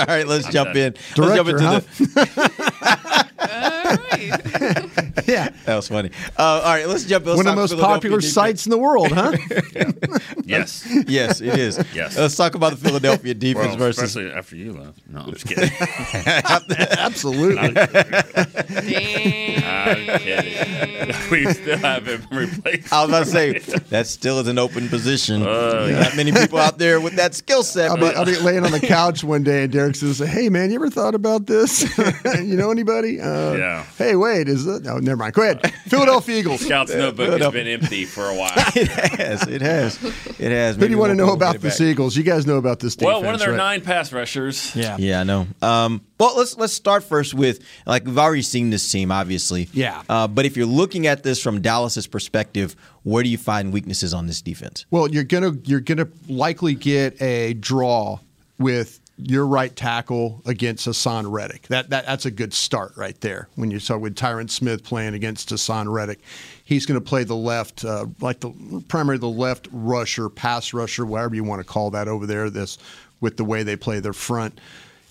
[0.01, 0.77] all right, let's I'm jump done.
[0.77, 0.95] in.
[1.17, 3.25] Let's jump Director, into the
[5.27, 6.11] yeah, that was funny.
[6.39, 7.27] Uh, all right, let's jump.
[7.27, 8.33] Let's One of the most popular defense.
[8.35, 9.33] sites in the world, huh?
[10.47, 10.87] Yes.
[11.09, 11.79] yes, it is.
[11.95, 12.19] Yes.
[12.19, 14.05] Let's talk about the Philadelphia defense Well, versus.
[14.15, 14.99] especially after you left.
[15.09, 15.71] No, I'm just kidding.
[16.99, 17.75] Absolutely.
[19.85, 21.15] I'm kidding.
[21.31, 22.93] We still haven't replaced.
[22.93, 23.59] I was about to say
[23.91, 25.43] that still is an open position.
[25.43, 27.91] Uh, Not many people out there with that skill set.
[27.91, 30.71] I'll be, I'll be laying on the couch one day, and Derek says, "Hey, man,
[30.71, 31.83] you ever thought about this?
[32.43, 33.21] you know anybody?
[33.21, 33.83] Uh, Yeah.
[33.99, 34.83] Hey, wait, is it?
[34.85, 35.35] No, never mind.
[35.35, 35.73] Go ahead.
[35.87, 36.61] Philadelphia Eagles.
[36.61, 38.53] Scout's notebook has been empty for a while.
[38.57, 39.47] it has.
[39.49, 40.03] It has.
[40.39, 40.77] It has.
[40.77, 41.81] Who do Maybe you want to know about the it.
[41.81, 42.17] Eagles?
[42.17, 43.57] You guys know about this defense, Well, one of their right?
[43.57, 44.75] nine pass rushers.
[44.77, 44.97] Yeah.
[44.99, 45.47] Yeah, I know.
[45.63, 49.69] Um, well, let's let's start first with like we've already seen this team, obviously.
[49.75, 50.03] Yeah.
[50.09, 54.15] Uh, but if you're looking at this from Dallas's perspective, where do you find weaknesses
[54.15, 54.87] on this defense?
[54.91, 58.19] Well, you're gonna you're gonna likely get a draw
[58.59, 61.69] with your right tackle against Haason Reddick.
[61.69, 63.49] That, that that's a good start right there.
[63.55, 66.21] When you start with Tyron Smith playing against Haason Reddick,
[66.65, 68.53] he's going to play the left, uh, like the
[68.89, 72.51] primary the left rusher, pass rusher, whatever you want to call that over there.
[72.51, 72.79] This
[73.21, 74.61] with the way they play their front.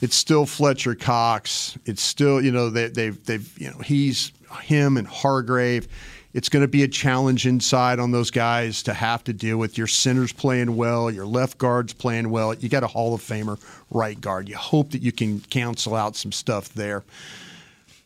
[0.01, 1.77] It's still Fletcher Cox.
[1.85, 5.87] It's still you know they, they've they've you know he's him and Hargrave.
[6.33, 9.77] It's going to be a challenge inside on those guys to have to deal with
[9.77, 12.55] your centers playing well, your left guards playing well.
[12.55, 13.59] You got a Hall of Famer
[13.91, 14.49] right guard.
[14.49, 17.03] You hope that you can cancel out some stuff there.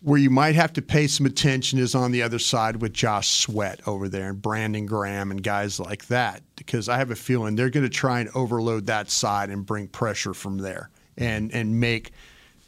[0.01, 3.29] Where you might have to pay some attention is on the other side with Josh
[3.29, 7.55] Sweat over there and Brandon Graham and guys like that, because I have a feeling
[7.55, 11.79] they're going to try and overload that side and bring pressure from there and and
[11.79, 12.11] make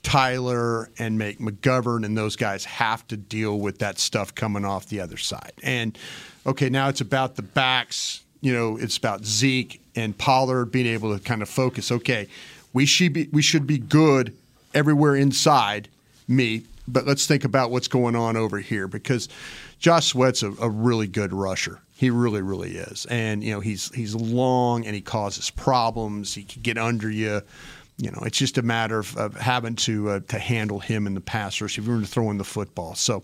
[0.04, 4.88] Tyler and make McGovern and those guys have to deal with that stuff coming off
[4.88, 5.52] the other side.
[5.64, 5.98] And
[6.46, 8.24] okay, now it's about the backs.
[8.42, 11.92] You know, it's about Zeke and Pollard being able to kind of focus.
[11.92, 12.28] Okay,
[12.74, 14.36] we should be we should be good
[14.74, 15.90] everywhere inside
[16.28, 19.28] me, but let's think about what's going on over here because
[19.80, 21.82] Josh Sweat's a, a really good rusher.
[21.96, 26.34] He really, really is, and you know he's he's long and he causes problems.
[26.34, 27.42] He can get under you
[28.00, 31.14] you know, it's just a matter of, of having to uh, to handle him in
[31.14, 32.96] the pass rush if you're going to throw in the football.
[32.96, 33.24] So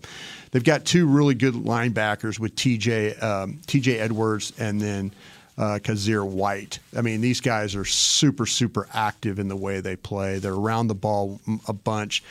[0.50, 5.14] they've got two really good linebackers with TJ um, TJ Edwards and then
[5.56, 6.78] uh, Kyzir White.
[6.94, 10.38] I mean, these guys are super super active in the way they play.
[10.38, 12.22] They're around the ball a bunch.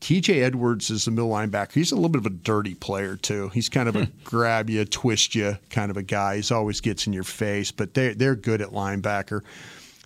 [0.00, 1.72] TJ Edwards is the middle linebacker.
[1.72, 3.50] He's a little bit of a dirty player too.
[3.50, 6.36] He's kind of a grab you, twist you kind of a guy.
[6.36, 9.42] He's always gets in your face, but they they're good at linebacker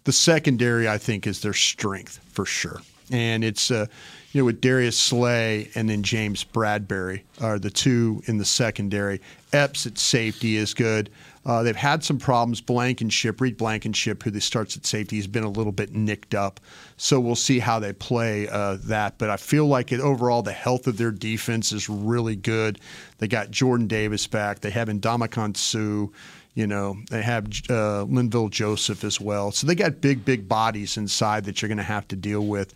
[0.04, 2.80] the secondary, I think, is their strength for sure.
[3.10, 3.86] And it's, uh,
[4.32, 9.20] you know, with Darius Slay and then James Bradberry are the two in the secondary.
[9.52, 11.10] Epps at safety is good.
[11.46, 12.62] Uh, they've had some problems.
[12.62, 16.58] Blankenship, Reed Blankenship, who they starts at safety, has been a little bit nicked up.
[16.96, 19.18] So we'll see how they play uh, that.
[19.18, 22.80] But I feel like it, overall, the health of their defense is really good.
[23.18, 24.60] They got Jordan Davis back.
[24.60, 26.10] They have Ndamukong Suh.
[26.54, 29.50] You know, they have uh, Linval Joseph as well.
[29.50, 32.72] So they got big, big bodies inside that you're going to have to deal with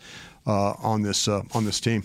[0.46, 2.02] uh, on this uh, on this team.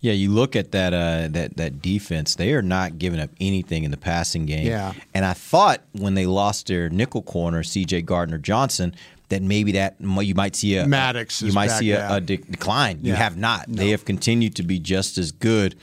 [0.00, 3.84] Yeah, you look at that uh, that that defense; they are not giving up anything
[3.84, 4.66] in the passing game.
[4.66, 4.92] Yeah.
[5.12, 8.02] and I thought when they lost their nickel corner, C.J.
[8.02, 8.94] Gardner Johnson,
[9.28, 12.16] that maybe that you might see a Maddox you might see a, yeah.
[12.16, 13.00] a de- decline.
[13.02, 13.66] You have not.
[13.68, 15.76] They have continued to be just as good.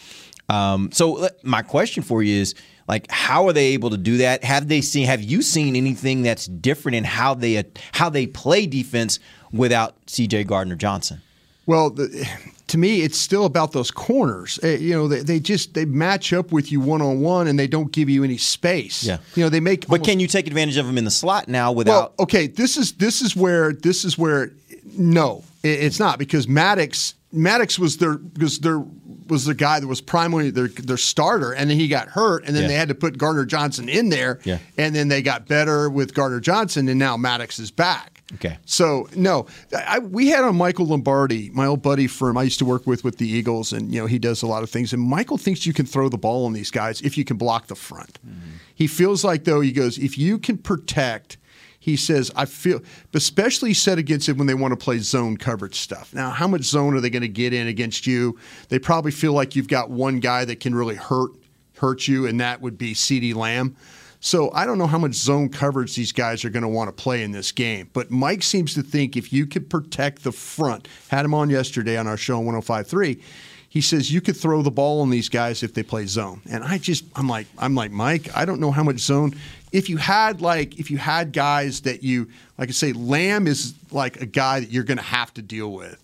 [0.49, 2.55] Um, so my question for you is
[2.87, 6.21] like how are they able to do that have they seen have you seen anything
[6.21, 7.63] that's different in how they
[7.93, 9.19] how they play defense
[9.51, 11.21] without cj gardner johnson
[11.67, 12.27] Well, the,
[12.71, 14.59] to me, it's still about those corners.
[14.63, 17.59] Eh, you know, they, they just they match up with you one on one, and
[17.59, 19.03] they don't give you any space.
[19.03, 19.17] Yeah.
[19.35, 19.87] you know, they make.
[19.87, 22.77] but can you take advantage of them in the slot now without Well, okay, this
[22.77, 24.51] is this is where this is where
[24.97, 28.83] no, it's not because Maddox Maddox was their because their
[29.27, 32.53] was the guy that was primarily their their starter, and then he got hurt, and
[32.55, 32.67] then Yeah.
[32.69, 34.57] they had to put Gardner Johnson in there, Yeah.
[34.77, 38.21] and then they got better with Gardner Johnson, and now Maddox is back.
[38.35, 38.57] Okay.
[38.65, 42.65] So no, I, we had on Michael Lombardi, my old buddy from I used to
[42.65, 44.91] work with with the Eagles, and you know he does a lot of things.
[44.93, 47.67] And Michael thinks you can throw the ball on these guys if you can block
[47.67, 48.19] the front.
[48.25, 48.51] Mm-hmm.
[48.75, 51.37] He feels like though he goes if you can protect.
[51.81, 52.79] He says, I feel,
[53.11, 56.13] especially set against it when they want to play zone coverage stuff.
[56.13, 58.37] Now, how much zone are they going to get in against you?
[58.69, 61.31] They probably feel like you've got one guy that can really hurt
[61.77, 63.75] hurt you, and that would be CeeDee Lamb.
[64.19, 67.03] So I don't know how much zone coverage these guys are going to want to
[67.03, 67.89] play in this game.
[67.91, 71.97] But Mike seems to think if you could protect the front, had him on yesterday
[71.97, 73.19] on our show on 105.3,
[73.67, 76.41] he says you could throw the ball on these guys if they play zone.
[76.51, 79.33] And I just I'm like I'm like Mike, I don't know how much zone
[79.71, 83.73] if you had like if you had guys that you like I say Lamb is
[83.91, 86.01] like a guy that you're going to have to deal with.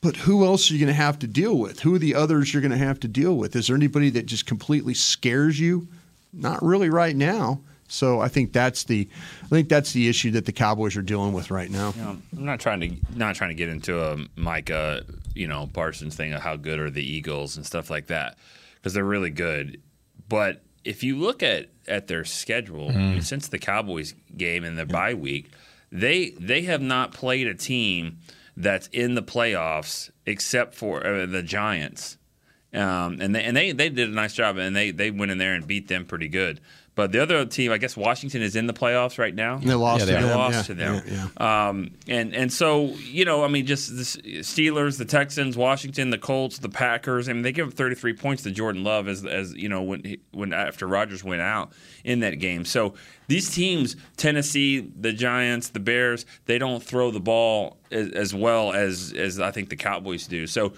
[0.00, 1.80] but who else are you going to have to deal with?
[1.80, 3.56] Who are the others you're going to have to deal with?
[3.56, 5.88] Is there anybody that just completely scares you?
[6.32, 7.60] Not really right now.
[7.88, 9.08] So I think that's the
[9.44, 11.92] I think that's the issue that the Cowboys are dealing with right now.
[11.96, 15.02] You know, I'm not trying to not trying to get into a Micah,
[15.34, 18.38] you know, Parsons thing of how good are the Eagles and stuff like that
[18.74, 19.80] because they're really good.
[20.28, 23.22] But if you look at at their schedule Mhm.
[23.22, 25.50] since the Cowboys game and the bye week,
[25.92, 28.18] they they have not played a team
[28.56, 32.16] that's in the playoffs except for uh, the Giants.
[32.72, 35.38] Um, and they and they, they did a nice job, and they, they went in
[35.38, 36.60] there and beat them pretty good.
[36.96, 39.58] But the other team, I guess Washington is in the playoffs right now.
[39.58, 41.02] They lost Yeah, They to them, lost yeah, to them.
[41.38, 44.02] yeah, Um, and and so you know, I mean, just the
[44.40, 47.28] Steelers, the Texans, Washington, the Colts, the Packers.
[47.28, 50.02] I mean, they give up 33 points to Jordan Love as as you know when
[50.04, 51.70] he, when after Rodgers went out
[52.02, 52.64] in that game.
[52.64, 52.94] So
[53.28, 58.72] these teams, Tennessee, the Giants, the Bears, they don't throw the ball as, as well
[58.72, 60.46] as as I think the Cowboys do.
[60.46, 60.72] So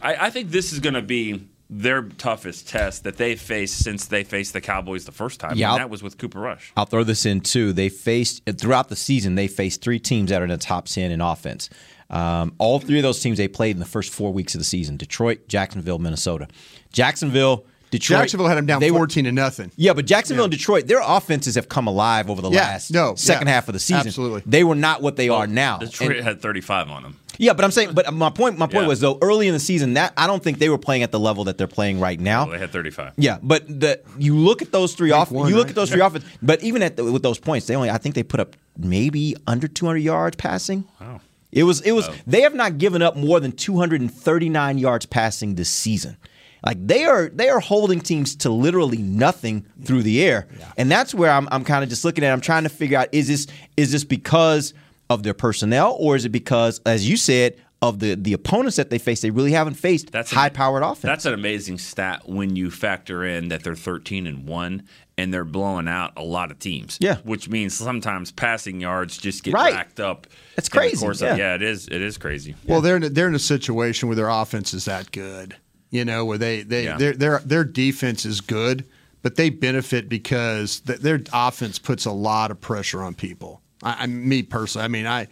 [0.00, 1.48] I, I think this is going to be.
[1.70, 5.72] Their toughest test that they faced since they faced the Cowboys the first time, Yeah,
[5.72, 6.72] and that was with Cooper Rush.
[6.76, 7.72] I'll throw this in too.
[7.72, 9.34] They faced throughout the season.
[9.34, 11.70] They faced three teams that are in the top ten in offense.
[12.10, 14.64] Um, all three of those teams they played in the first four weeks of the
[14.64, 16.48] season: Detroit, Jacksonville, Minnesota.
[16.92, 17.64] Jacksonville,
[17.98, 18.20] Detroit.
[18.20, 19.70] Jacksonville had them down they were- 14 to nothing.
[19.76, 23.14] Yeah, but Jacksonville and Detroit, their offenses have come alive over the Yeah, last no,
[23.14, 24.06] second yeah, half of the season.
[24.08, 24.42] absolutely.
[24.46, 25.78] they were not what they are now.
[25.78, 27.16] Detroit And- had 35 on them.
[27.38, 28.88] yeah, but I'm saying, but my point, my point Yeah.
[28.88, 31.20] was though, early in the season, that I don't think they were playing at the
[31.20, 32.44] level that they're playing right now.
[32.44, 33.12] Well, they had 35.
[33.16, 35.30] Yeah, but the you look at those three off.
[35.30, 35.70] one, you look right?
[35.70, 36.24] at those three offense.
[36.42, 39.36] But even at the, with those points, they only I think they put up maybe
[39.46, 40.84] under 200 yards passing.
[41.00, 41.20] Wow.
[41.52, 42.14] It was it was Oh.
[42.26, 46.16] they have not given up more than 239 yards passing this season.
[46.64, 50.46] Like they are they are holding teams to literally nothing through the air.
[50.76, 53.08] And that's where I'm I'm kind of just looking at I'm trying to figure out
[53.12, 53.46] is this
[53.76, 54.72] is this because
[55.10, 58.88] of their personnel or is it because as you said of the the opponents that
[58.88, 61.02] they face they really haven't faced That's an- high powered offense.
[61.02, 64.82] That's an amazing stat when you factor in that they're 13 and 1
[65.18, 66.96] and they're blowing out a lot of teams.
[67.00, 67.16] Yeah.
[67.24, 69.74] Which means sometimes passing yards just get Right.
[69.74, 70.26] racked up.
[70.56, 71.50] That's crazy, course of- yeah.
[71.50, 71.86] yeah, it is.
[71.88, 72.54] It is crazy.
[72.66, 75.54] Well, they're in a, they're in a situation where their offense is that good,
[75.94, 76.96] you know, where they they Yeah.
[76.98, 78.84] their their their defense is good,
[79.22, 83.62] but they benefit because th- their offense puts a lot of pressure on people.
[83.82, 85.28] I, I me personally, I mean, I.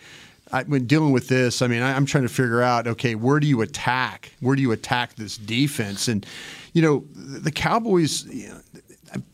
[0.54, 3.40] I, when dealing with this, I mean, I, I'm trying to figure out, okay, where
[3.40, 4.32] do you attack?
[4.40, 6.08] Where do you attack this defense?
[6.08, 6.26] And,
[6.74, 8.60] you know, the Cowboys, you know,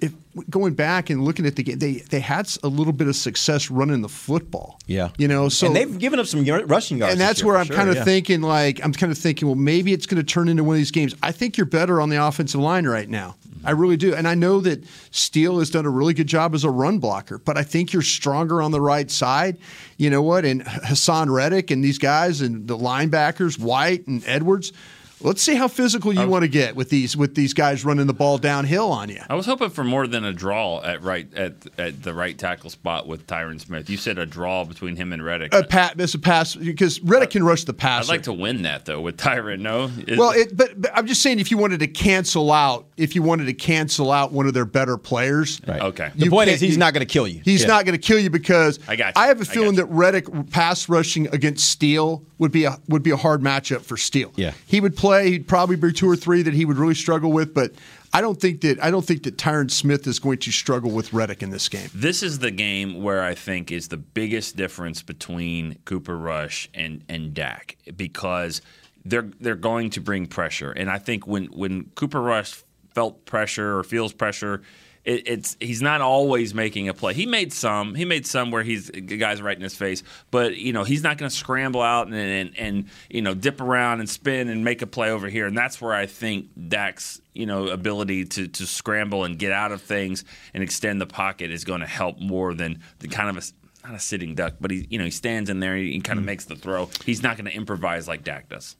[0.00, 0.12] if,
[0.50, 3.70] going back and looking at the game, they they had a little bit of success
[3.70, 4.78] running the football.
[4.86, 5.10] yeah.
[5.18, 7.12] You know, so and they've given up some rushing yards.
[7.12, 8.04] and that's where I'm sure, kind of yeah.
[8.04, 10.78] thinking, like, I'm kind of thinking, well, maybe it's going to turn into one of
[10.78, 11.14] these games.
[11.22, 13.36] I think you're better on the offensive line right now.
[13.48, 13.66] Mm-hmm.
[13.66, 14.14] I really do.
[14.14, 17.38] And I know that Steele has done a really good job as a run blocker,
[17.38, 19.58] but I think you're stronger on the right side.
[19.96, 20.44] You know what?
[20.44, 24.72] And Haason Reddick and these guys and the linebackers, White and Edwards.
[25.20, 28.12] Let's see how physical you want to get with these with these guys running the
[28.14, 29.20] ball downhill on you.
[29.28, 32.70] I was hoping for more than a draw at right at at the right tackle
[32.70, 33.90] spot with Tyron Smith.
[33.90, 35.52] You said a draw between him and Reddick.
[35.54, 38.08] A pat, it's a pass because Reddick can rush the pass.
[38.08, 39.60] I'd like to win that though with Tyron.
[39.60, 42.86] No, Is- Well, it, but, but I'm just saying, if you wanted to cancel out,
[42.96, 45.80] if you wanted to cancel out one of their better players, Right.
[45.82, 46.10] okay.
[46.14, 47.40] The point is, he's you- not going to kill you.
[47.44, 47.66] He's Yeah.
[47.68, 49.22] not going to kill you because I got you.
[49.22, 53.16] have a feeling that Reddick pass rushing against Steele would be a would be a
[53.16, 54.32] hard matchup for Steele.
[54.36, 54.52] Yeah.
[54.66, 55.30] he would play.
[55.30, 57.72] He'd probably be two or three that he would really struggle with, but
[58.12, 61.12] I don't think that I don't think that Tyron Smith is going to struggle with
[61.12, 61.90] Reddick in this game.
[61.94, 67.04] This is the game where I think is the biggest difference between Cooper Rush and
[67.08, 68.62] and Dak because
[69.04, 72.62] they're they're going to bring pressure, and I think when when Cooper Rush
[72.94, 74.62] felt pressure or feels pressure.
[75.08, 77.14] It, it's he's not always making a play.
[77.14, 77.94] He made some.
[77.94, 81.02] He made some where he's the guy's right in his face, but you know he's
[81.02, 84.62] not going to scramble out and, and and you know dip around and spin and
[84.64, 85.46] make a play over here.
[85.46, 89.72] And that's where I think Dak's you know ability to to scramble and get out
[89.72, 93.42] of things and extend the pocket is going to help more than the kind of
[93.42, 96.00] a not a sitting duck, but he you know he stands in there, he, he
[96.00, 96.26] kind of mm-hmm.
[96.26, 96.90] makes the throw.
[97.06, 98.76] He's not going to improvise like Dak does.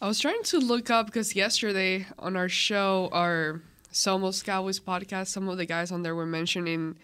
[0.00, 5.28] I was trying to look up because yesterday on our show, our Somos Cowboys podcast,
[5.28, 6.96] some of the guys on there were mentioning,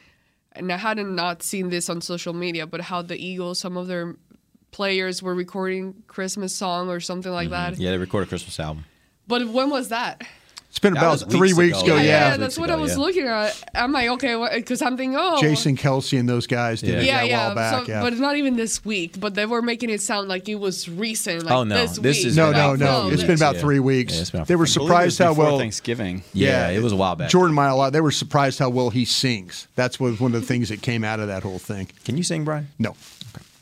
[0.53, 3.87] and I hadn't not seen this on social media, but how the Eagles, some of
[3.87, 4.17] their
[4.71, 7.75] players were recording Christmas song or something like mm-hmm.
[7.75, 7.79] that.
[7.79, 8.85] Yeah, they recorded a Christmas album.
[9.27, 10.27] But when was that?
[10.75, 11.97] It's been That about three weeks weeks ago, ago.
[11.99, 12.03] yeah.
[12.03, 12.99] yeah, yeah, that's what ago, I was yeah.
[12.99, 13.71] looking at.
[13.77, 17.23] I'm like, okay, because I'm thinking, oh, Jason Kelce and those guys did it yeah,
[17.23, 17.85] a yeah, while back.
[17.87, 18.03] so- yeah.
[18.03, 19.21] but it's not even this week.
[19.21, 21.45] But they were making it sound like it was recent.
[21.45, 21.77] Like Oh, no.
[21.77, 22.27] this, This week.
[22.27, 23.09] is no, no, no.
[23.09, 24.31] It's been about three weeks.
[24.33, 26.25] Been they were surprised how well Thanksgiving.
[26.33, 27.31] Yeah, it was a while back.
[27.31, 29.69] Jordan Mile, they were surprised how well he sings.
[29.77, 31.89] That's was one of the things that came out of that whole thing.
[32.05, 32.67] Can you sing, Brian?
[32.81, 32.97] No,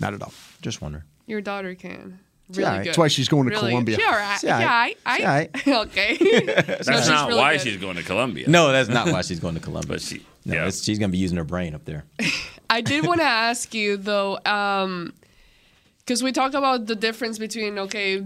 [0.01, 0.33] not at all.
[0.63, 1.05] Just wondering.
[1.27, 2.21] Your daughter can.
[2.51, 2.79] Really all right.
[2.79, 2.87] good.
[2.89, 3.97] That's why she's going to Really Columbia.
[3.97, 4.03] Good.
[4.03, 4.39] She all right.
[4.41, 4.99] She all Yeah, right.
[5.07, 6.17] I, She all okay.
[6.67, 7.63] That's No, not really why good.
[7.63, 8.49] she's going to Columbia.
[8.49, 9.89] No, that's not why she's going to Columbia.
[9.89, 10.71] But she, no, yeah.
[10.71, 12.05] she's going to be using her brain up there.
[12.71, 15.13] I did want to ask you though, um,
[15.99, 18.23] because we talked about the difference between okay,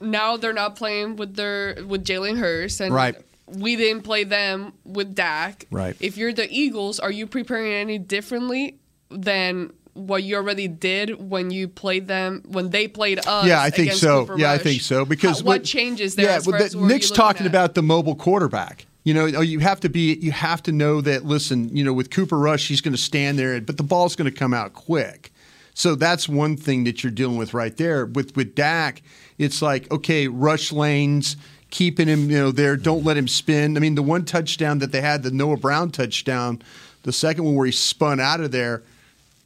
[0.00, 3.14] now they're not playing with their with Jalen Hurts, and Right.
[3.46, 5.66] we didn't play them with Dak.
[5.70, 5.96] Right.
[6.00, 8.76] If you're the Eagles, are you preparing any differently
[9.10, 13.46] than what you already did when you played them when they played us?
[13.46, 14.26] Yeah, I think so.
[14.26, 15.04] Cooper Yeah, I think so.
[15.04, 16.26] Because How- what, changes there?
[16.26, 17.50] Yeah, as far as Nick's talking at?
[17.50, 18.86] about the mobile quarterback.
[19.04, 20.14] You know, oh, you have to be.
[20.14, 21.24] You have to know that.
[21.24, 24.30] Listen, you know, with Cooper Rush, he's going to stand there, but the ball's going
[24.30, 25.32] to come out quick.
[25.72, 28.04] So that's one thing that you're dealing with right there.
[28.04, 29.02] With with Dak,
[29.38, 31.36] it's like okay, rush lanes,
[31.70, 32.76] keeping him, you know, there.
[32.76, 33.76] Don't let him spin.
[33.76, 36.60] I mean, the one touchdown that they had, the Noah Brown touchdown,
[37.02, 38.82] the second one where he spun out of there.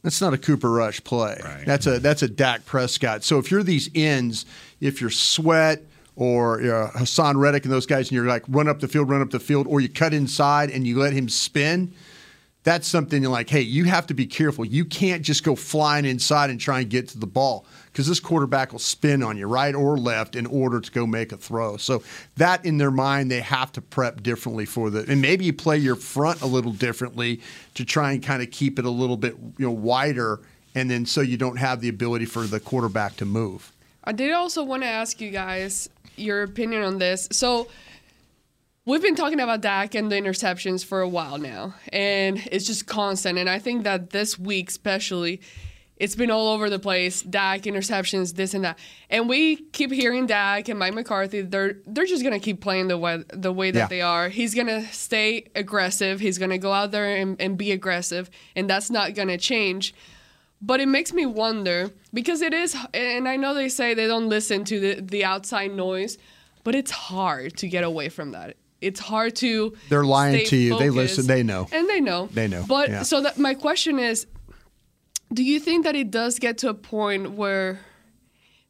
[0.05, 1.41] That's not a Cooper Rush play.
[1.43, 1.65] Right.
[1.65, 3.23] That's a that's a Dak Prescott.
[3.23, 4.45] So if you're these ends,
[4.79, 5.81] if you're Sweat
[6.15, 9.09] or you know, Haason Reddick and those guys, and you're like run up the field,
[9.09, 11.91] run up the field, or you cut inside and you let him spin,
[12.65, 14.65] that's something like, hey, you have to be careful.
[14.65, 18.19] You can't just go flying inside and try and get to the ball because this
[18.19, 21.77] quarterback will spin on you, right or left, in order to go make a throw.
[21.77, 22.01] So
[22.37, 25.77] that in their mind, they have to prep differently for the, and maybe you play
[25.77, 27.39] your front a little differently
[27.75, 30.39] to try and kind of keep it a little bit you know wider,
[30.73, 33.71] and then so you don't have the ability for the quarterback to move.
[34.03, 37.27] I did also want to ask you guys your opinion on this.
[37.31, 37.67] So
[38.85, 42.85] we've been talking about Dak and the interceptions for a while now, and it's just
[42.85, 43.37] constant.
[43.37, 45.41] And I think that this week, especially,
[45.97, 47.21] it's been all over the place.
[47.21, 48.77] Dak interceptions, this and that,
[49.09, 51.41] and we keep hearing Dak and Mike McCarthy.
[51.41, 53.87] They're they're just gonna keep playing the way the way that Yeah.
[53.87, 54.29] they are.
[54.29, 56.19] He's gonna stay aggressive.
[56.19, 59.93] He's gonna go out there and, and be aggressive, and that's not gonna change.
[60.61, 64.29] But it makes me wonder because it is, and I know they say they don't
[64.29, 66.17] listen to the, the outside noise,
[66.63, 68.55] but it's hard to get away from that.
[68.85, 69.75] It's hard to.
[69.89, 70.77] They're lying to you.
[70.77, 71.27] They listen.
[71.27, 71.67] They know.
[71.71, 72.27] And they know.
[72.31, 73.03] They know, But yeah.
[73.03, 74.27] so that my question is
[75.33, 77.79] do you think that it does get to a point where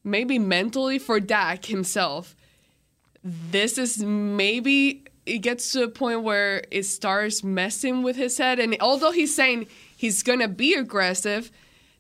[0.04, 2.36] maybe mentally for Dak himself,
[3.24, 8.60] this is maybe it gets to a point where it starts messing with his head.
[8.60, 11.52] And although he's saying he's going to be aggressive,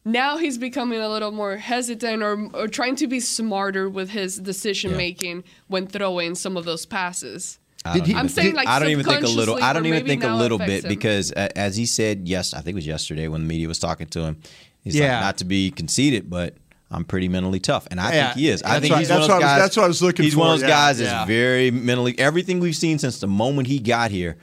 [0.06, 4.39] now he's becoming a little more hesitant or, or trying to be smarter with his
[4.39, 7.60] decision making when throwing some of those passes.
[7.85, 9.61] I don't I'm even saying think- like I don't even think a little.
[9.63, 10.89] I don't even think a little bit him.
[10.89, 13.79] because, uh, as he said, yes, I think it was yesterday when the media was
[13.79, 14.37] talking to him.
[14.83, 15.13] He's Yeah.
[15.15, 16.55] like, not to be conceited, but
[16.91, 18.61] I'm pretty mentally tough, and I Yeah, think he is.
[18.63, 19.59] I that's think what- he's that's one of those I was- guys.
[19.61, 21.07] that's what I was looking He's one of those yeah, guys yeah.
[21.07, 22.17] that's very mentally.
[22.19, 24.37] Everything we've seen since the moment he got here,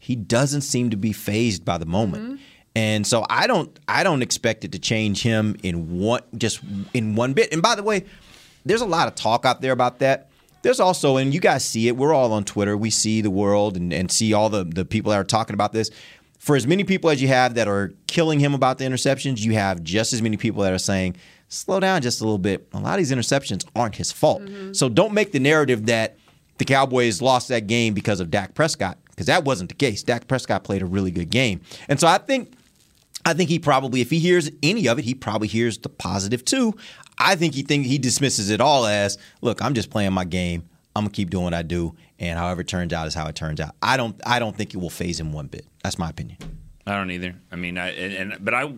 [0.00, 2.24] he doesn't seem to be phased by the moment.
[2.24, 2.34] Mm-hmm.
[2.76, 6.60] And so I don't I don't expect it to change him in one just
[6.94, 7.52] in one bit.
[7.52, 8.04] And by the way,
[8.64, 10.27] there's a lot of talk out there about that.
[10.62, 12.76] There's also, and you guys see it, we're all on Twitter.
[12.76, 15.72] We see the world and, and see all the, the people that are talking about
[15.72, 15.90] this.
[16.38, 19.54] For as many people as you have that are killing him about the interceptions, you
[19.54, 21.16] have just as many people that are saying,
[21.48, 22.68] slow down just a little bit.
[22.72, 24.42] A lot of these interceptions aren't his fault.
[24.42, 24.72] Mm-hmm.
[24.72, 26.16] So don't make the narrative that
[26.58, 30.02] the Cowboys lost that game because of Dak Prescott, because that wasn't the case.
[30.02, 31.60] Dak Prescott played a really good game.
[31.88, 32.52] And so I think
[33.24, 36.44] I think he probably, if he hears any of it, he probably hears the positive
[36.44, 36.74] too.
[37.18, 40.68] I think he think he dismisses it all as, look, I'm just playing my game.
[40.94, 43.36] I'm gonna keep doing what I do, and however it turns out is how it
[43.36, 43.74] turns out.
[43.80, 45.64] I don't, I don't think it will phase him one bit.
[45.82, 46.38] That's my opinion.
[46.86, 47.34] I don't either.
[47.52, 48.72] I mean, I and, and but I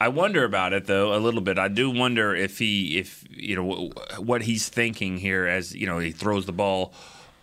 [0.00, 1.58] I wonder about it though a little bit.
[1.58, 6.00] I do wonder if he if you know what he's thinking here as you know
[6.00, 6.92] he throws the ball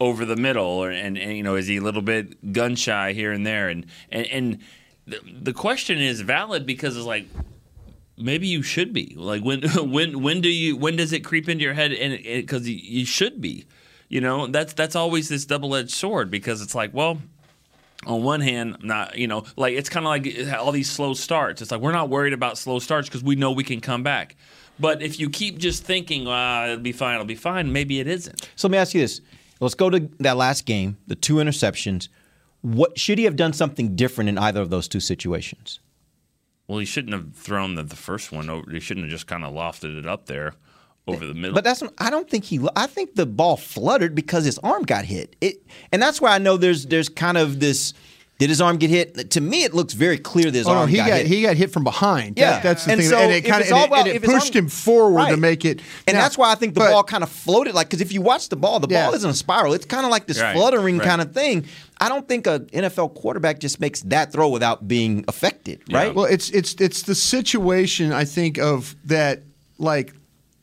[0.01, 3.13] over the middle or and, and you know is he a little bit gun shy
[3.13, 4.57] here and there and and and
[5.07, 7.27] the, the question is valid because it's like
[8.19, 11.63] maybe you should be like when when when do you when does it creep into
[11.63, 13.65] your head and because you, should be
[14.09, 17.19] you know that's that's always this double-edged sword because it's like well
[18.05, 21.61] on one hand, not you know, like it's kind of like all these slow starts.
[21.61, 24.35] It's like we're not worried about slow starts because we know we can come back.
[24.79, 28.07] But if you keep just thinking, ah, it'll be fine, it'll be fine, maybe it
[28.07, 28.49] isn't.
[28.55, 29.21] So let me ask you this:
[29.59, 32.07] Let's go to that last game, the two interceptions.
[32.61, 35.79] What should he have done something different in either of those two situations?
[36.69, 38.69] Well, he shouldn't have thrown the, the first one over.
[38.69, 40.53] He shouldn't have just kind of lofted it up there
[41.07, 41.55] over the middle.
[41.55, 42.59] But that's I don't think he.
[42.75, 45.35] I think the ball fluttered because his arm got hit.
[45.41, 47.95] It, and that's why I know there's there's kind of this.
[48.39, 49.31] Did his arm get hit?
[49.31, 51.27] To me, it looks very clear that his Oh no, arm he got, got hit.
[51.27, 52.37] he got hit from behind.
[52.39, 52.51] Yeah.
[52.53, 53.09] That- that's the And thing.
[53.09, 54.63] so and if it kind it's of all and it, about- and it pushed arm-
[54.65, 55.81] him forward to make it.
[56.07, 58.13] And Now- that's why I think the but- ball kind of floated like because if
[58.13, 59.05] you watch the ball, the Yeah.
[59.05, 59.73] ball isn't a spiral.
[59.73, 61.07] It's kind of like this Right, fluttering right.
[61.07, 61.65] kind of thing.
[61.99, 66.15] I don't think a NFL quarterback just makes that throw without being affected, right?
[66.15, 69.41] Well, it's it's it's the situation I think of that
[69.79, 70.13] like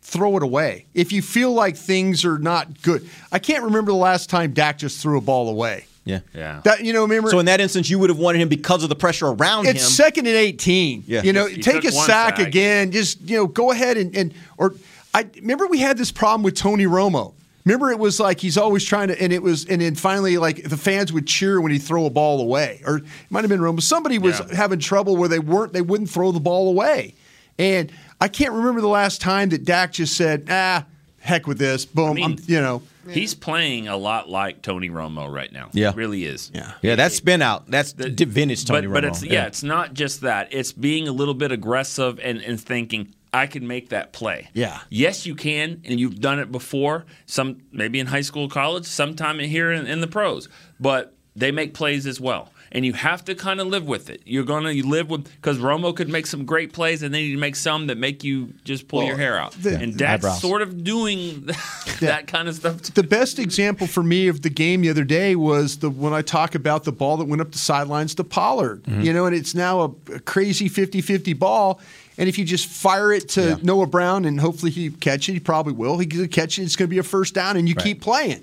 [0.01, 0.87] throw it away.
[0.95, 4.79] If you feel like things are not good, I can't remember the last time Dak
[4.79, 5.85] just threw a ball away.
[6.07, 6.21] Yeah.
[6.33, 6.61] Yeah.
[6.65, 7.29] That you know, remember?
[7.31, 9.83] So in that instance, you would have wanted him because of the pressure around it's
[9.85, 9.91] him.
[9.91, 11.05] second and eighteen.
[11.07, 11.23] Yeah.
[11.23, 12.47] You know, He take a sack, sack.
[12.47, 12.93] again.
[12.93, 14.75] Just you know, go ahead and, and or
[15.13, 17.35] I remember we had this problem with Tony Romo.
[17.65, 20.63] Remember, it was like he's always trying to, and it was, and then finally, like
[20.63, 23.59] the fans would cheer when he throw a ball away, or it might have been
[23.59, 23.83] Romo.
[23.83, 24.55] Somebody was Yeah.
[24.55, 27.15] having trouble where they weren't, they wouldn't throw the ball away,
[27.59, 27.91] and
[28.21, 30.85] I can't remember the last time that Dak just said, "Ah,
[31.19, 32.83] heck with this, boom," mean- I'm, you know.
[33.11, 35.71] He's playing a lot like Tony Romo right now.
[35.73, 35.93] Yeah.
[35.95, 36.51] really is.
[36.55, 36.73] Yeah.
[36.83, 37.71] yeah, that's spin out.
[37.71, 39.09] That's the vintage Tony but, but Romo.
[39.09, 39.47] it's yeah.
[39.47, 40.49] it's not just that.
[40.53, 44.49] It's being a little bit aggressive and, and thinking I can make that play.
[44.55, 44.81] Yeah.
[44.89, 47.05] Yes, you can, and you've done it before.
[47.27, 50.49] Some maybe in high school, college, sometime in here in, in the pros.
[50.81, 54.21] But they make plays as well, and you have to kind of live with it.
[54.27, 57.39] You're gonna you live with because Romo could make some great plays, and then you
[57.39, 59.53] make some that make you just pull Well, your hair out.
[59.53, 60.41] the- and Dak's Eyebrows.
[60.43, 61.47] sort of doing
[62.01, 62.83] that kind of stuff.
[62.83, 62.93] Too.
[62.93, 66.21] The best example for me of the game the other day was the when I
[66.23, 68.83] talk about the ball that went up the sidelines to Pollard.
[68.85, 69.01] Mm-hmm.
[69.01, 71.81] You know, and it's now a, a crazy 50-50 ball.
[72.19, 73.57] And if you just fire it to Yeah.
[73.63, 75.99] Noah Brown and hopefully he catch it, he probably will.
[75.99, 77.85] He could catch it, it's going to be a first down, and you Right.
[77.85, 78.43] keep playing.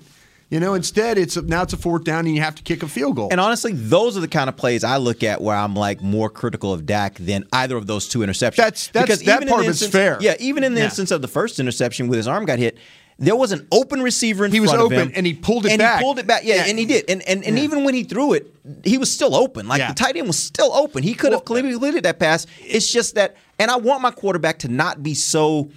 [0.54, 2.84] You know, instead it's a, now it's a fourth down and you have to kick
[2.84, 3.30] a field goal.
[3.32, 6.30] And honestly, those are the kind of plays I look at where I'm like more
[6.30, 8.58] critical of Dak than either of those two interceptions.
[8.58, 10.20] That's- that's- that even part of it's fair.
[10.22, 10.86] Yeah, even in the Yeah.
[10.86, 12.78] instance of the first interception with his arm got hit,
[13.18, 14.92] there was an open receiver in He front of him.
[14.92, 15.98] He was open, and he pulled it and back.
[15.98, 16.44] he pulled it back.
[16.46, 16.66] Yeah, Yeah.
[16.68, 17.06] and he did.
[17.10, 17.64] And and, and Yeah.
[17.64, 19.68] even when he threw it, he was still open.
[19.68, 19.88] Like Yeah.
[19.88, 21.02] the tight end was still open.
[21.02, 22.46] He could have clearly completed that pass.
[22.64, 25.70] It's just that, and I want my quarterback to not be so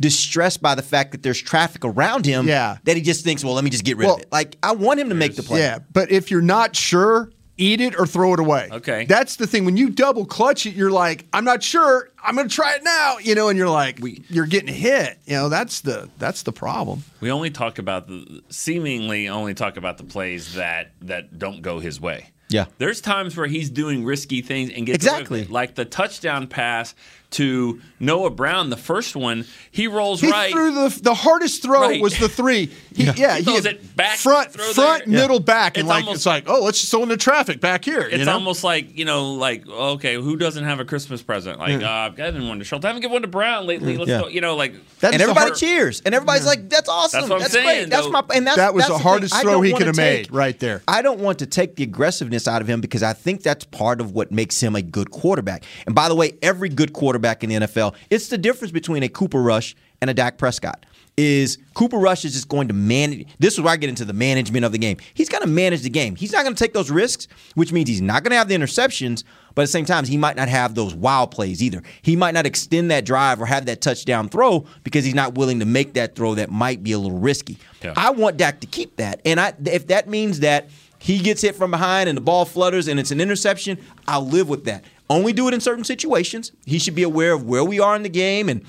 [0.00, 2.78] distressed by the fact that there's traffic around him Yeah.
[2.84, 4.32] that he just thinks, well, let me just get rid Well, of it.
[4.32, 5.60] Like I want him to make the play.
[5.60, 8.68] Yeah, but if you're not sure, eat it or throw it away.
[8.72, 9.04] Okay.
[9.04, 9.66] That's the thing.
[9.66, 12.08] When you double clutch it, you're like, I'm not sure.
[12.24, 13.18] I'm going to try it now.
[13.18, 13.98] You know, and you're like,
[14.30, 15.18] you're getting hit.
[15.26, 17.04] You know, that's the that's the problem.
[17.20, 21.80] We only talk about the seemingly only talk about the plays that that don't go
[21.80, 22.30] his way.
[22.48, 22.64] Yeah.
[22.78, 25.40] There's times where he's doing risky things and gets away with Exactly.
[25.42, 25.50] it.
[25.50, 26.94] like the touchdown pass
[27.32, 29.44] to Noah Brown, the first one.
[29.70, 30.50] He rolls He right.
[30.52, 32.00] threw the the hardest throw Right.
[32.02, 32.70] was the three.
[32.94, 35.14] He, yeah, He he, throws it back, front, front, there.
[35.20, 37.60] middle, back, and It's like almost- it's like, oh, let's just throw in the traffic
[37.60, 38.00] back here.
[38.02, 38.32] It's you know?
[38.32, 41.58] almost like you know, like okay, who doesn't have a Christmas present?
[41.58, 41.88] Like, Yeah.
[41.88, 42.84] uh, I've given one to Schultz.
[42.84, 43.96] I haven't given one to Brown lately.
[43.96, 44.22] Let's Yeah.
[44.22, 47.20] go, you know, like That and everybody hard- cheers, and everybody's like, "That's awesome.
[47.20, 47.90] That's what I'm that's saying, great.
[47.90, 50.32] That's my." And that's, That was that's the hardest I throw he could have made
[50.32, 50.82] right there.
[50.88, 54.00] I don't want to take the aggressiveness out of him because I think that's part
[54.00, 55.64] of what makes him a good quarterback.
[55.86, 59.08] And by the way, every good quarterback in the NFL, it's the difference between a
[59.08, 60.86] Cooper Rush and a Dak Prescott.
[61.16, 63.26] Is Cooper Rush is just going to manage?
[63.38, 64.96] This is where I get into the management of the game.
[65.12, 66.16] He's going to manage the game.
[66.16, 68.54] He's not going to take those risks, which means he's not going to have the
[68.54, 69.24] interceptions.
[69.54, 71.82] But at the same time, he might not have those wild plays either.
[72.00, 75.58] He might not extend that drive or have that touchdown throw because he's not willing
[75.58, 77.58] to make that throw that might be a little risky.
[77.82, 77.92] Yeah.
[77.96, 81.56] I want Dak to keep that, and I if that means that he gets hit
[81.56, 84.84] from behind and the ball flutters and it's an interception, I'll live with that.
[85.10, 86.52] Only do it in certain situations.
[86.64, 88.64] He should be aware of where we are in the game and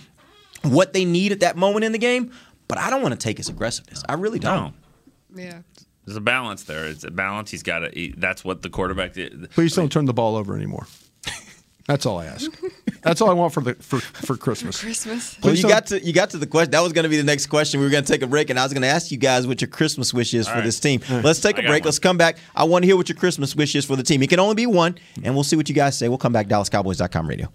[0.63, 2.31] what they need at that moment in the game.
[2.67, 4.03] But I don't want to take his aggressiveness.
[4.09, 4.73] I really don't.
[5.33, 5.41] no.
[5.41, 5.61] Yeah.
[6.05, 6.87] There's a balance there.
[6.87, 7.51] It's a balance.
[7.51, 7.91] He's got to.
[7.93, 9.51] He, that's what the quarterback did.
[9.51, 10.87] Please don't turn the ball over anymore.
[11.91, 12.49] That's all I ask.
[13.01, 14.79] That's all I want for the for, for Christmas.
[14.79, 15.37] Christmas.
[15.43, 16.71] Well, you got to you got to the question.
[16.71, 17.81] That was going to be the next question.
[17.81, 19.45] We were going to take a break, and I was going to ask you guys
[19.45, 20.63] what your Christmas wish is for right.
[20.63, 21.01] this team.
[21.09, 21.83] Let's take I a got break.
[21.83, 21.87] one.
[21.87, 22.37] Let's come back.
[22.55, 24.23] I want to hear what your Christmas wish is for the team.
[24.23, 26.07] It can only be one, and we'll see what you guys say.
[26.07, 26.47] We'll come back.
[26.47, 27.51] DallasCowboys.com radio.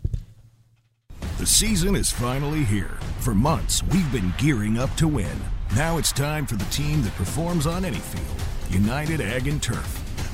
[1.38, 2.98] The season is finally here.
[3.20, 5.38] For months, we've been gearing up to win.
[5.74, 10.05] Now it's time for the team that performs on any field United Ag and Turf.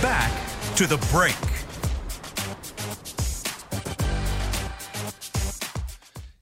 [0.00, 0.30] Back
[0.76, 1.36] to the break.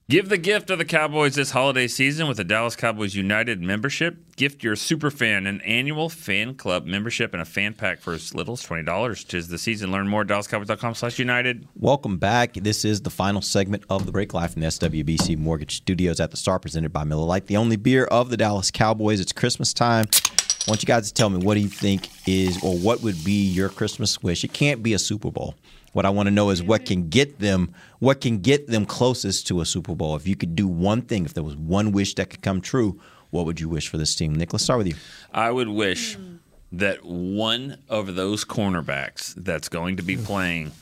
[0.08, 4.36] Give the gift of the Cowboys this holiday season with a Dallas Cowboys United membership.
[4.36, 8.54] Gift your superfan an annual fan club membership and a fan pack for as little
[8.54, 9.26] as $20.
[9.26, 9.90] Tis the season.
[9.90, 11.66] Learn more at dallascowboys.com slash united.
[11.74, 12.54] Welcome back.
[12.54, 16.30] This is the final segment of the break live from the SWBC Mortgage Studios at
[16.30, 19.20] the Star, presented by Miller Lite, the only beer of the Dallas Cowboys.
[19.20, 20.06] It's Christmas time.
[20.68, 23.24] I want you guys to tell me what do you think is, or what would
[23.24, 24.44] be your Christmas wish?
[24.44, 25.54] It can't be a Super Bowl.
[25.94, 29.46] What I want to know is what can get them, what can get them closest
[29.46, 30.14] to a Super Bowl.
[30.14, 33.00] If you could do one thing, if there was one wish that could come true,
[33.30, 34.34] what would you wish for this team?
[34.34, 34.96] Nick, let's start with you.
[35.32, 36.18] I would wish
[36.72, 40.72] that one of those cornerbacks that's going to be playing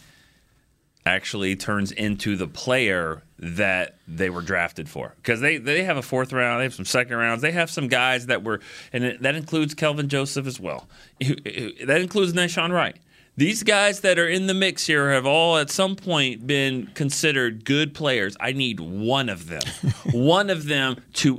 [1.07, 5.15] actually turns into the player that they were drafted for.
[5.17, 7.89] Because they, they have a fourth round, they have some second rounds, they have some
[7.89, 8.61] guys that were,
[8.93, 10.89] and that includes Kelvin Joseph as well.
[11.87, 12.97] That includes Nahshon Wright.
[13.37, 17.65] These guys that are in the mix here have all at some point been considered
[17.65, 18.37] good players.
[18.41, 19.63] I need one of them.
[20.13, 21.39] one of them to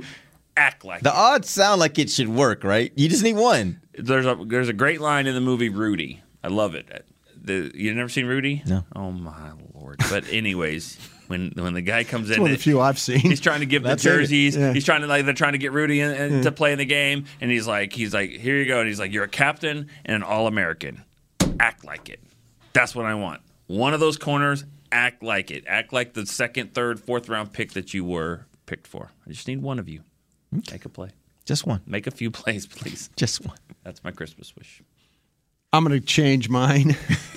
[0.56, 2.92] act like The odds sound like it should work, right?
[2.94, 3.80] You just need one.
[3.94, 6.22] there's a there's a great line in the movie Rudy.
[6.42, 7.04] I love it.
[7.48, 8.62] The, you never seen Rudy?
[8.66, 8.84] No.
[8.94, 9.98] Oh my lord.
[10.10, 10.96] But anyways,
[11.28, 13.18] when when the guy comes It's in, one of the few I've seen.
[13.20, 14.56] he's trying to give the That's jerseys.
[14.56, 14.72] Yeah.
[14.72, 16.42] He's trying to like they're trying to get Rudy in, in- Yeah.
[16.42, 18.98] to play in the game, and he's like he's like here you go, and he's
[19.00, 21.02] like you're a captain and an all American.
[21.60, 22.20] Act like it.
[22.72, 23.40] That's what I want.
[23.66, 24.64] One of those corners.
[24.92, 25.64] Act like it.
[25.66, 29.10] Act like the second, third, fourth round pick that you were picked for.
[29.26, 30.00] I just need one of you.
[30.50, 31.10] Make a play.
[31.44, 31.82] Just one.
[31.86, 33.10] Make a few plays, please.
[33.16, 33.58] Just one.
[33.84, 34.82] That's my Christmas wish.
[35.72, 36.96] I'm going to change mine.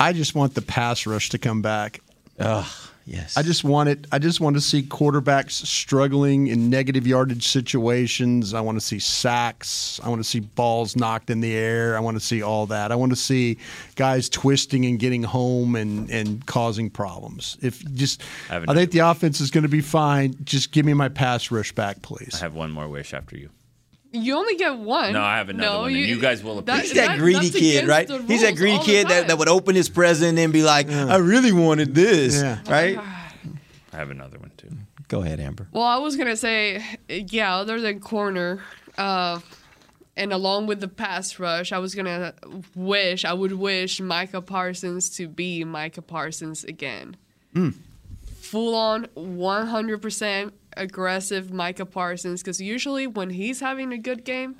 [0.00, 2.00] I just want the pass rush to come back.
[2.38, 2.66] Ugh,
[3.04, 3.36] yes.
[3.36, 4.06] I just want it.
[4.10, 8.54] I just want to see quarterbacks struggling in negative yardage situations.
[8.54, 10.00] I want to see sacks.
[10.02, 11.94] I want to see balls knocked in the air.
[11.94, 12.90] I want to see all that.
[12.90, 13.58] I want to see
[13.96, 17.58] guys twisting and getting home and, and causing problems.
[17.60, 20.36] If just, I I think the offense is going to be fine.
[20.42, 22.36] Just give me my pass rush back, please.
[22.36, 23.50] I have one more wish after you.
[24.12, 25.12] You only get one.
[25.12, 27.86] No, I have another no, one, and you guys will that- He's that greedy kid,
[27.86, 28.08] right?
[28.26, 31.52] He's that greedy kid that, that would open his present and be like, I really
[31.52, 32.58] wanted this, Yeah.
[32.68, 32.98] right?
[33.92, 34.68] I have another one too.
[35.08, 35.68] Go ahead, Amber.
[35.72, 38.62] Well, I was gonna say, yeah, other than corner,
[38.98, 39.40] uh,
[40.16, 42.34] and along with the pass rush, I was gonna
[42.74, 47.16] wish, I would wish Micah Parsons to be Micah Parsons again.
[47.54, 47.74] Mm.
[48.40, 54.56] Full on, 100% aggressive Micah Parsons, because usually when he's having a good game,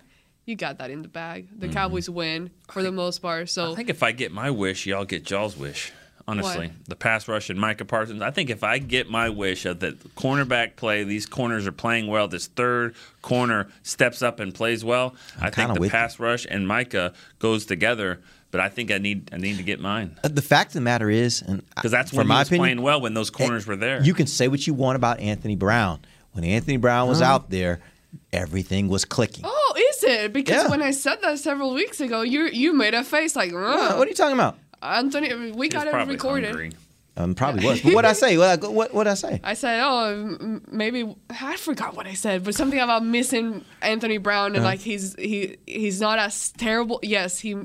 [0.47, 1.49] you got that in the bag.
[1.59, 1.75] The mm-hmm.
[1.75, 3.49] Cowboys win for the most part.
[3.49, 5.93] So I think if I get my wish, y'all get y'all's wish.
[6.29, 6.89] Honestly, What?
[6.89, 8.23] the pass rush and Micah Parsons.
[8.23, 12.07] I think if I get my wish of that cornerback play, these corners are playing
[12.07, 12.29] well.
[12.29, 15.17] This third corner steps up and plays well.
[15.39, 15.93] i think kinda the with you.
[15.93, 18.21] pass rush and Micah goes together.
[18.53, 20.81] But I think I need I need to get mine Uh, The fact of the
[20.81, 23.31] matter is, and because that's for when he my was opinion, playing well when those
[23.31, 24.03] corners were there.
[24.03, 26.01] You can say what you want about Anthony Brown.
[26.33, 27.35] When Anthony Brown was Uh-huh.
[27.35, 27.81] out there,
[28.33, 29.45] everything was clicking.
[29.47, 30.33] Oh, is it?
[30.33, 33.99] Because when I said that several weeks ago, you you made a face like, What,
[33.99, 34.59] what are you talking about?
[34.83, 36.47] Anthony, we got it probably recorded.
[36.49, 36.73] hungry.
[37.17, 37.81] Um, probably was.
[37.85, 38.39] But what I say?
[38.39, 39.41] What what what I say?
[39.45, 44.47] I said, oh, maybe I forgot what I said, but something about missing Anthony Brown
[44.49, 44.65] and Uh-huh.
[44.67, 46.99] like he's he he's not as terrible.
[47.03, 47.57] Yes, he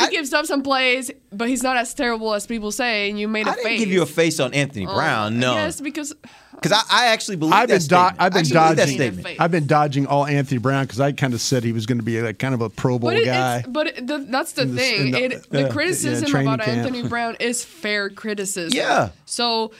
[0.00, 3.08] he gives up some plays, but he's not as terrible as people say.
[3.08, 3.64] And you made a I face.
[3.64, 5.38] didn't give you a face on Anthony Oh, Brown.
[5.38, 6.14] No, Yes, because
[6.54, 8.16] because I, I actually believe I've that been, do- statement.
[8.20, 8.94] I've been actually that dodging.
[8.96, 9.40] statement.
[9.40, 12.04] I've been dodging all Anthony Brown because I kind of said he was going to
[12.04, 13.64] be like kind of a Pro Bowl But, it, guy.
[13.68, 15.10] but it, the, that's the In the- thing.
[15.12, 16.78] the- it, uh, the yeah, criticism yeah, about camp.
[16.78, 18.76] Anthony Brown is fair criticism.
[18.76, 19.10] Yeah.
[19.26, 19.72] So,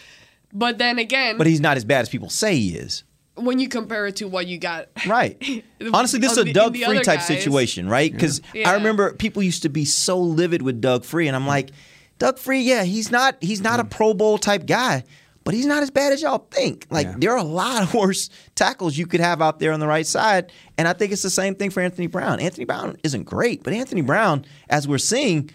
[0.52, 3.02] but then again, But he's not as bad as people say he is.
[3.36, 4.88] When you compare it to what you got.
[5.06, 5.64] Right.
[5.92, 7.26] Honestly, this is a Doug the Free type guys.
[7.26, 8.12] situation, right?
[8.12, 8.70] Because Yeah.
[8.70, 11.70] I remember people used to be so livid with Doug Free, and I'm like,
[12.18, 15.02] Doug Free, yeah, he's not he's not a Pro Bowl type guy,
[15.42, 16.86] but he's not as bad as y'all think.
[16.90, 19.88] Like there are a lot of worse tackles you could have out there on the
[19.88, 22.38] right side, and I think it's the same thing for Anthony Brown.
[22.38, 25.50] Anthony Brown isn't great, but Anthony Brown, as we're seeing,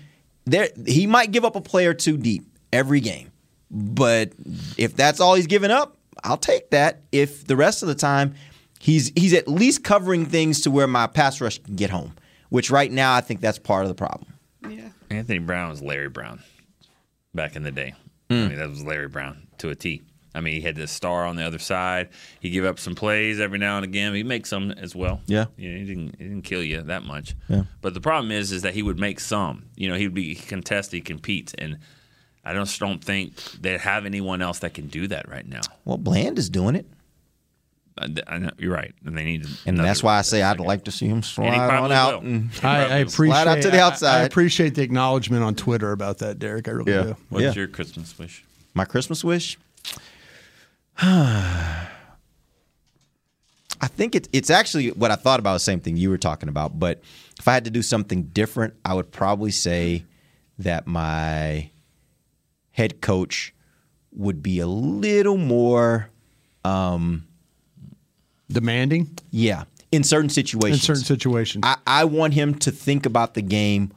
[0.45, 3.31] there he might give up a player too deep every game,
[3.71, 4.33] but
[4.77, 7.01] if that's all he's giving up, I'll take that.
[7.11, 8.35] If the rest of the time
[8.79, 12.15] he's he's at least covering things to where my pass rush can get home,
[12.49, 14.33] which right now I think that's part of the problem.
[14.67, 14.89] Yeah.
[15.09, 16.41] Anthony Brown was Larry Brown
[17.33, 17.93] back in the day.
[18.29, 18.35] Hmm.
[18.35, 20.01] I mean, that was Larry Brown to a T.
[20.35, 22.09] I mean, he had this star on the other side.
[22.39, 24.13] He give up some plays every now and again.
[24.13, 25.21] He makes some as well.
[25.25, 25.45] Yeah.
[25.57, 27.35] You know, he didn't he didn't kill you that much.
[27.47, 27.63] Yeah.
[27.81, 29.65] But the problem is, is that he would make some.
[29.75, 31.79] You know, he would be contest, he competes, and
[32.43, 35.61] I just don't think they have anyone else that can do that right now.
[35.85, 36.85] Well, Bland is doing it.
[37.97, 39.45] I, I know, you're right, and they need.
[39.65, 42.29] And that's why I say I'd like to see him slide on out will.
[42.31, 44.21] and I, I appreciate slide out to the I- I, outside.
[44.31, 46.67] appreciate the acknowledgement on Twitter about that, Derek.
[46.69, 47.03] I really Yeah.
[47.03, 47.15] do.
[47.27, 47.53] What's Yeah.
[47.53, 48.45] your Christmas wish?
[48.73, 49.57] My Christmas wish?
[53.81, 56.49] I think it's it's actually what I thought about the same thing you were talking
[56.49, 57.01] about, but
[57.39, 60.03] if I had to do something different, I would probably say
[60.57, 61.69] that my
[62.79, 63.53] head coach
[64.13, 66.09] would be a little more
[66.63, 67.27] um
[68.49, 69.17] demanding.
[69.31, 69.65] Yeah.
[69.91, 70.81] In certain situations.
[70.81, 71.63] In certain situations.
[71.65, 73.91] I, I want him to think about the game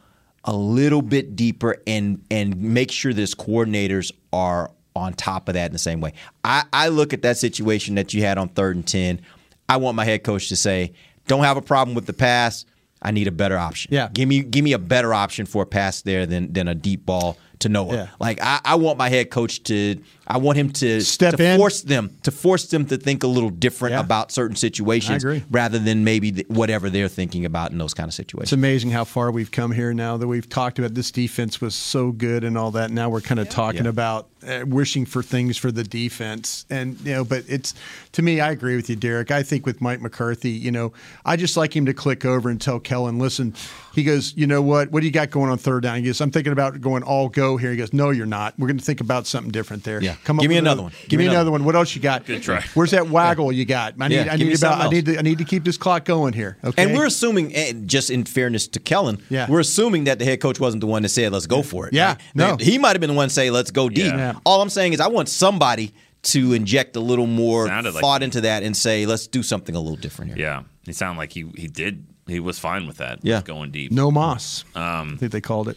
[0.45, 5.55] a little bit deeper and and make sure that his coordinators are on top of
[5.55, 6.13] that in the same way.
[6.45, 9.21] I, I look at that situation that you had on third and ten.
[9.69, 10.93] I want my head coach to say,
[11.29, 12.67] "Don't have a problem with the pass.
[13.01, 13.93] I need a better option.
[13.93, 14.09] Yeah.
[14.13, 17.05] give me give me a better option for a pass there than than a deep
[17.07, 17.95] ball to Noah.
[17.95, 18.09] Yeah.
[18.21, 19.97] Like I, I want my head coach to
[20.27, 21.59] I want him to Step to in.
[21.59, 24.01] force them to force them to think a little different Yeah.
[24.01, 25.45] about certain situations I agree.
[25.51, 28.47] rather than maybe th- whatever they're thinking about in those kind of situations.
[28.49, 31.75] It's amazing how far we've come here now that we've talked about this defense was
[31.75, 32.91] so good and all that.
[32.91, 33.91] Now we're kind of talking Yeah.
[33.91, 36.67] about uh, wishing for things for the defense.
[36.69, 37.75] And, you know, but it's,
[38.11, 39.31] to me, I agree with you, Derek.
[39.31, 40.93] I think with Mike McCarthy, you know,
[41.25, 43.55] I just like him to click over and tell Kellen, listen,
[43.95, 44.91] he goes, you know what?
[44.91, 45.99] What do you got going on third down?
[45.99, 47.71] He goes, I'm thinking about going all go here.
[47.71, 48.59] He goes, no, you're not.
[48.59, 50.03] We're going to think about something different there.
[50.03, 50.12] Yeah.
[50.25, 50.93] Come Give me with another one.
[51.09, 51.65] Give, me another one.
[51.65, 52.25] What else you got?
[52.27, 52.63] Good try.
[52.75, 53.95] Where's that waggle you got?
[54.01, 55.45] I need, Yeah, I give me need about, something I need to, I need to
[55.45, 56.57] keep this clock going here.
[56.65, 56.83] Okay.
[56.83, 59.47] And we're assuming, and just in fairness to Kellen, Yeah.
[59.49, 61.93] we're assuming that the head coach wasn't the one that said, "Let's go for it."
[61.95, 62.21] Yeah, right?
[62.35, 62.57] no.
[62.59, 64.35] he might have been the one to say, "Let's go deep." Yeah.
[64.45, 65.93] All I'm saying is, I want somebody
[66.25, 69.75] to inject a little more Sounded like- thought into that and say, "Let's do something
[69.75, 72.07] a little different here." Yeah, he sounded like he he did.
[72.29, 73.19] He was fine with that.
[73.23, 73.43] Yeah.
[73.43, 73.91] going deep.
[73.91, 74.65] no moss.
[74.77, 75.77] Um, I think they called it.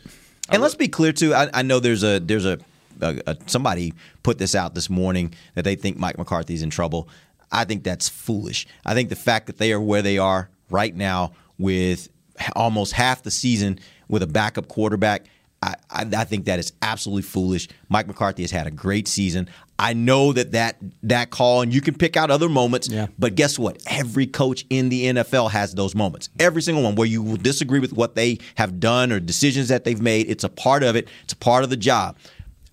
[0.49, 1.33] And let's be clear too.
[1.33, 2.59] I, I know there's a there's a,
[3.01, 3.93] a, a somebody
[4.23, 7.09] put this out this morning that they think Mike McCarthy's in trouble.
[7.51, 8.67] I think that's foolish.
[8.85, 12.09] I think the fact that they are where they are right now with
[12.55, 15.25] almost half the season with a backup quarterback.
[15.61, 17.67] I, I, I think that is absolutely foolish.
[17.89, 19.49] Mike McCarthy has had a great season.
[19.79, 22.87] I know that that that call, and you can pick out other moments.
[22.89, 23.07] Yeah.
[23.19, 23.81] But guess what?
[23.87, 26.29] Every coach in the NFL has those moments.
[26.39, 29.83] Every single one where you will disagree with what they have done or decisions that
[29.83, 30.29] they've made.
[30.29, 31.09] It's a part of it.
[31.23, 32.17] It's a part of the job.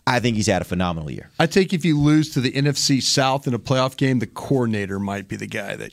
[0.06, 1.30] I think he's had a phenomenal year.
[1.38, 4.98] I think if you lose to the NFC South in a playoff game, the coordinator
[4.98, 5.92] might be the guy that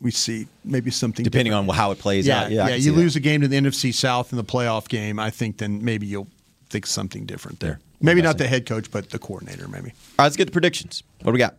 [0.00, 1.70] we see maybe something Depending different.
[1.70, 2.50] on how it plays yeah, out.
[2.50, 2.74] Yeah, yeah.
[2.76, 3.20] You lose that.
[3.20, 6.28] a game to the NFC South in the playoff game, I think then maybe you'll
[6.70, 7.80] think something different there.
[7.80, 7.96] Yeah.
[8.00, 9.90] Maybe not the head coach, but the coordinator, maybe.
[9.90, 11.02] All right, let's get the predictions.
[11.22, 11.56] What do we got?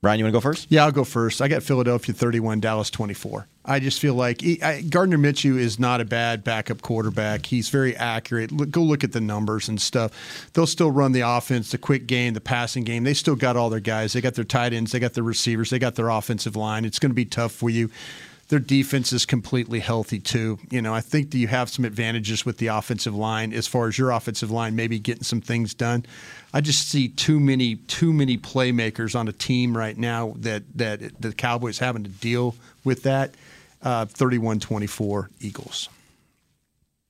[0.00, 0.68] Bryan, you want to go first?
[0.70, 1.42] Yeah, I'll go first.
[1.42, 3.48] I got Philadelphia 31, Dallas 24.
[3.64, 7.46] I just feel like he, I, Gardner Minshew is not a bad backup quarterback.
[7.46, 8.52] He's very accurate.
[8.52, 10.50] Look, go look at the numbers and stuff.
[10.52, 13.02] They'll still run the offense, the quick game, the passing game.
[13.02, 14.12] They still got all their guys.
[14.12, 16.84] They got their tight ends, they got their receivers, they got their offensive line.
[16.84, 17.90] It's going to be tough for you.
[18.48, 20.58] Their defense is completely healthy too.
[20.70, 23.88] You know, I think that you have some advantages with the offensive line as far
[23.88, 26.06] as your offensive line maybe getting some things done.
[26.54, 31.20] I just see too many too many playmakers on a team right now that that
[31.20, 33.34] the Cowboys having to deal with that.
[33.80, 35.88] Uh, 31-24 Eagles.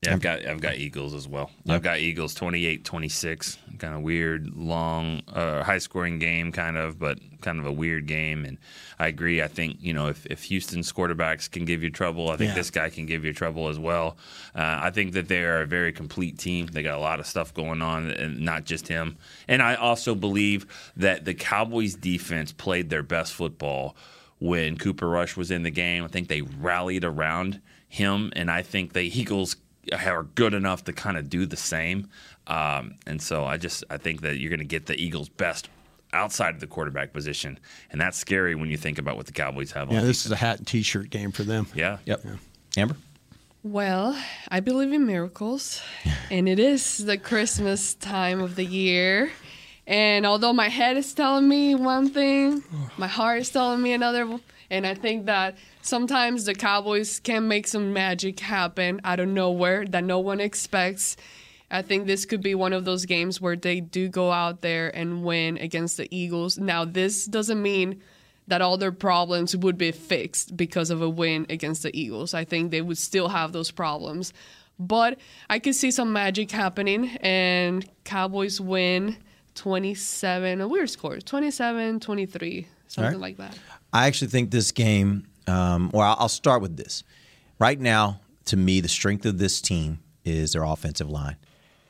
[0.03, 1.51] Yeah, I've got I've got Eagles as well.
[1.69, 3.59] I've got Eagles 28-26.
[3.81, 8.07] Kind of weird, long, uh, high scoring game, kind of, but kind of a weird
[8.07, 8.45] game.
[8.45, 8.59] And
[9.01, 9.43] I agree.
[9.43, 12.55] I think you know if, if Houston's quarterbacks can give you trouble, I think Yeah.
[12.55, 14.17] this guy can give you trouble as well.
[14.55, 16.67] Uh, I think that they are a very complete team.
[16.67, 19.17] They got a lot of stuff going on, and not just him.
[19.49, 20.65] And I also believe
[20.97, 23.97] that the Cowboys defense played their best football
[24.39, 26.05] when Cooper Rush was in the game.
[26.05, 29.57] I think they rallied around him, and I think the Eagles
[29.93, 32.09] are good enough to kind of do the same.
[32.47, 35.69] Um, and so I just I think that you're going to get the Eagles' best
[36.13, 37.59] outside of the quarterback position,
[37.91, 39.93] and that's scary when you think about what the Cowboys have.
[39.93, 41.67] Yeah, on this is a hat and t-shirt game for them.
[41.75, 41.99] Yeah.
[42.07, 42.25] Yep.
[42.77, 42.97] Amber.
[43.63, 44.17] Well,
[44.49, 45.83] I believe in miracles,
[46.31, 49.31] and it is the Christmas time of the year.
[49.87, 52.63] And although my head is telling me one thing,
[52.99, 54.39] my heart is telling me another.
[54.71, 55.57] And I think that
[55.89, 61.17] sometimes the Cowboys can make some magic happen out of nowhere that no one expects.
[61.71, 64.95] I think this could be one of those games where they do go out there
[64.95, 66.59] and win against the Eagles.
[66.59, 68.03] Now, this doesn't mean
[68.47, 72.33] that all their problems would be fixed because of a win against the Eagles.
[72.35, 74.33] I think they would still have those problems.
[74.79, 75.19] But
[75.51, 79.17] I could see some magic happening and Cowboys win
[79.55, 83.21] 27, a weird score, 27 23, something right.
[83.21, 83.59] like that.
[83.93, 87.03] I actually think this game, um, well, I'll start with this.
[87.59, 91.37] Right now, to me, the strength of this team is their offensive line.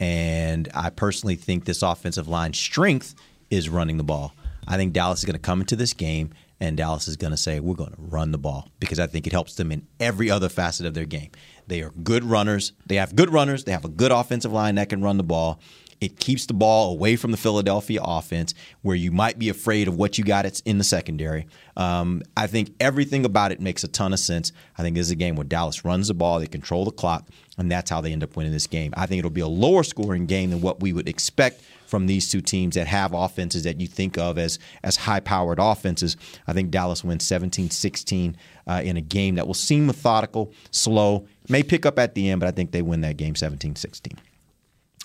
[0.01, 3.15] And I personally think this offensive line strength
[3.51, 4.35] is running the ball.
[4.67, 6.31] I think Dallas is going to come into this game
[6.61, 9.27] and Dallas is going to say, we're going to run the ball because I think
[9.27, 11.31] it helps them in every other facet of their game.
[11.67, 12.73] They are good runners.
[12.87, 13.65] They have good runners.
[13.65, 15.61] They have a good offensive line that can run the ball.
[16.01, 19.97] It keeps the ball away from the Philadelphia offense, where you might be afraid of
[19.97, 21.47] what you got in the secondary.
[21.77, 24.53] Um, I think everything about it makes a ton of sense.
[24.77, 27.27] I think this is a game where Dallas runs the ball, they control the clock,
[27.57, 28.95] and that's how they end up winning this game.
[28.97, 32.29] I think it'll be a lower scoring game than what we would expect from these
[32.29, 36.17] two teams that have offenses that you think of as as high powered offenses.
[36.47, 38.37] I think Dallas wins 17 16
[38.67, 42.41] uh, in a game that will seem methodical, slow, may pick up at the end,
[42.41, 44.19] but I think they win that game 17 16.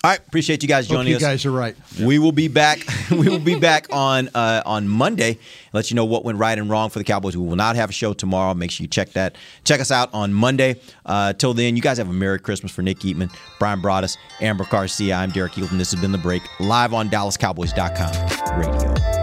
[0.06, 1.22] All right, appreciate you guys Hope joining you us.
[1.22, 1.78] You guys are right.
[1.98, 2.86] We will be back.
[3.10, 5.40] we will be back on uh, on Monday.
[5.72, 7.38] Let you know what went right and wrong for the Cowboys.
[7.38, 8.54] We will not have a show tomorrow.
[8.54, 9.38] Make sure you check that.
[9.64, 10.76] Check us out on Monday.
[11.06, 14.66] Uh, till then, you guys have a Merry Christmas for Nick Eatman, Bryan Broaddus, Amber
[14.66, 15.16] Garcia.
[15.16, 15.78] I'm Derek Hilton.
[15.78, 19.23] This has been the break live on DallasCowboys.com radio.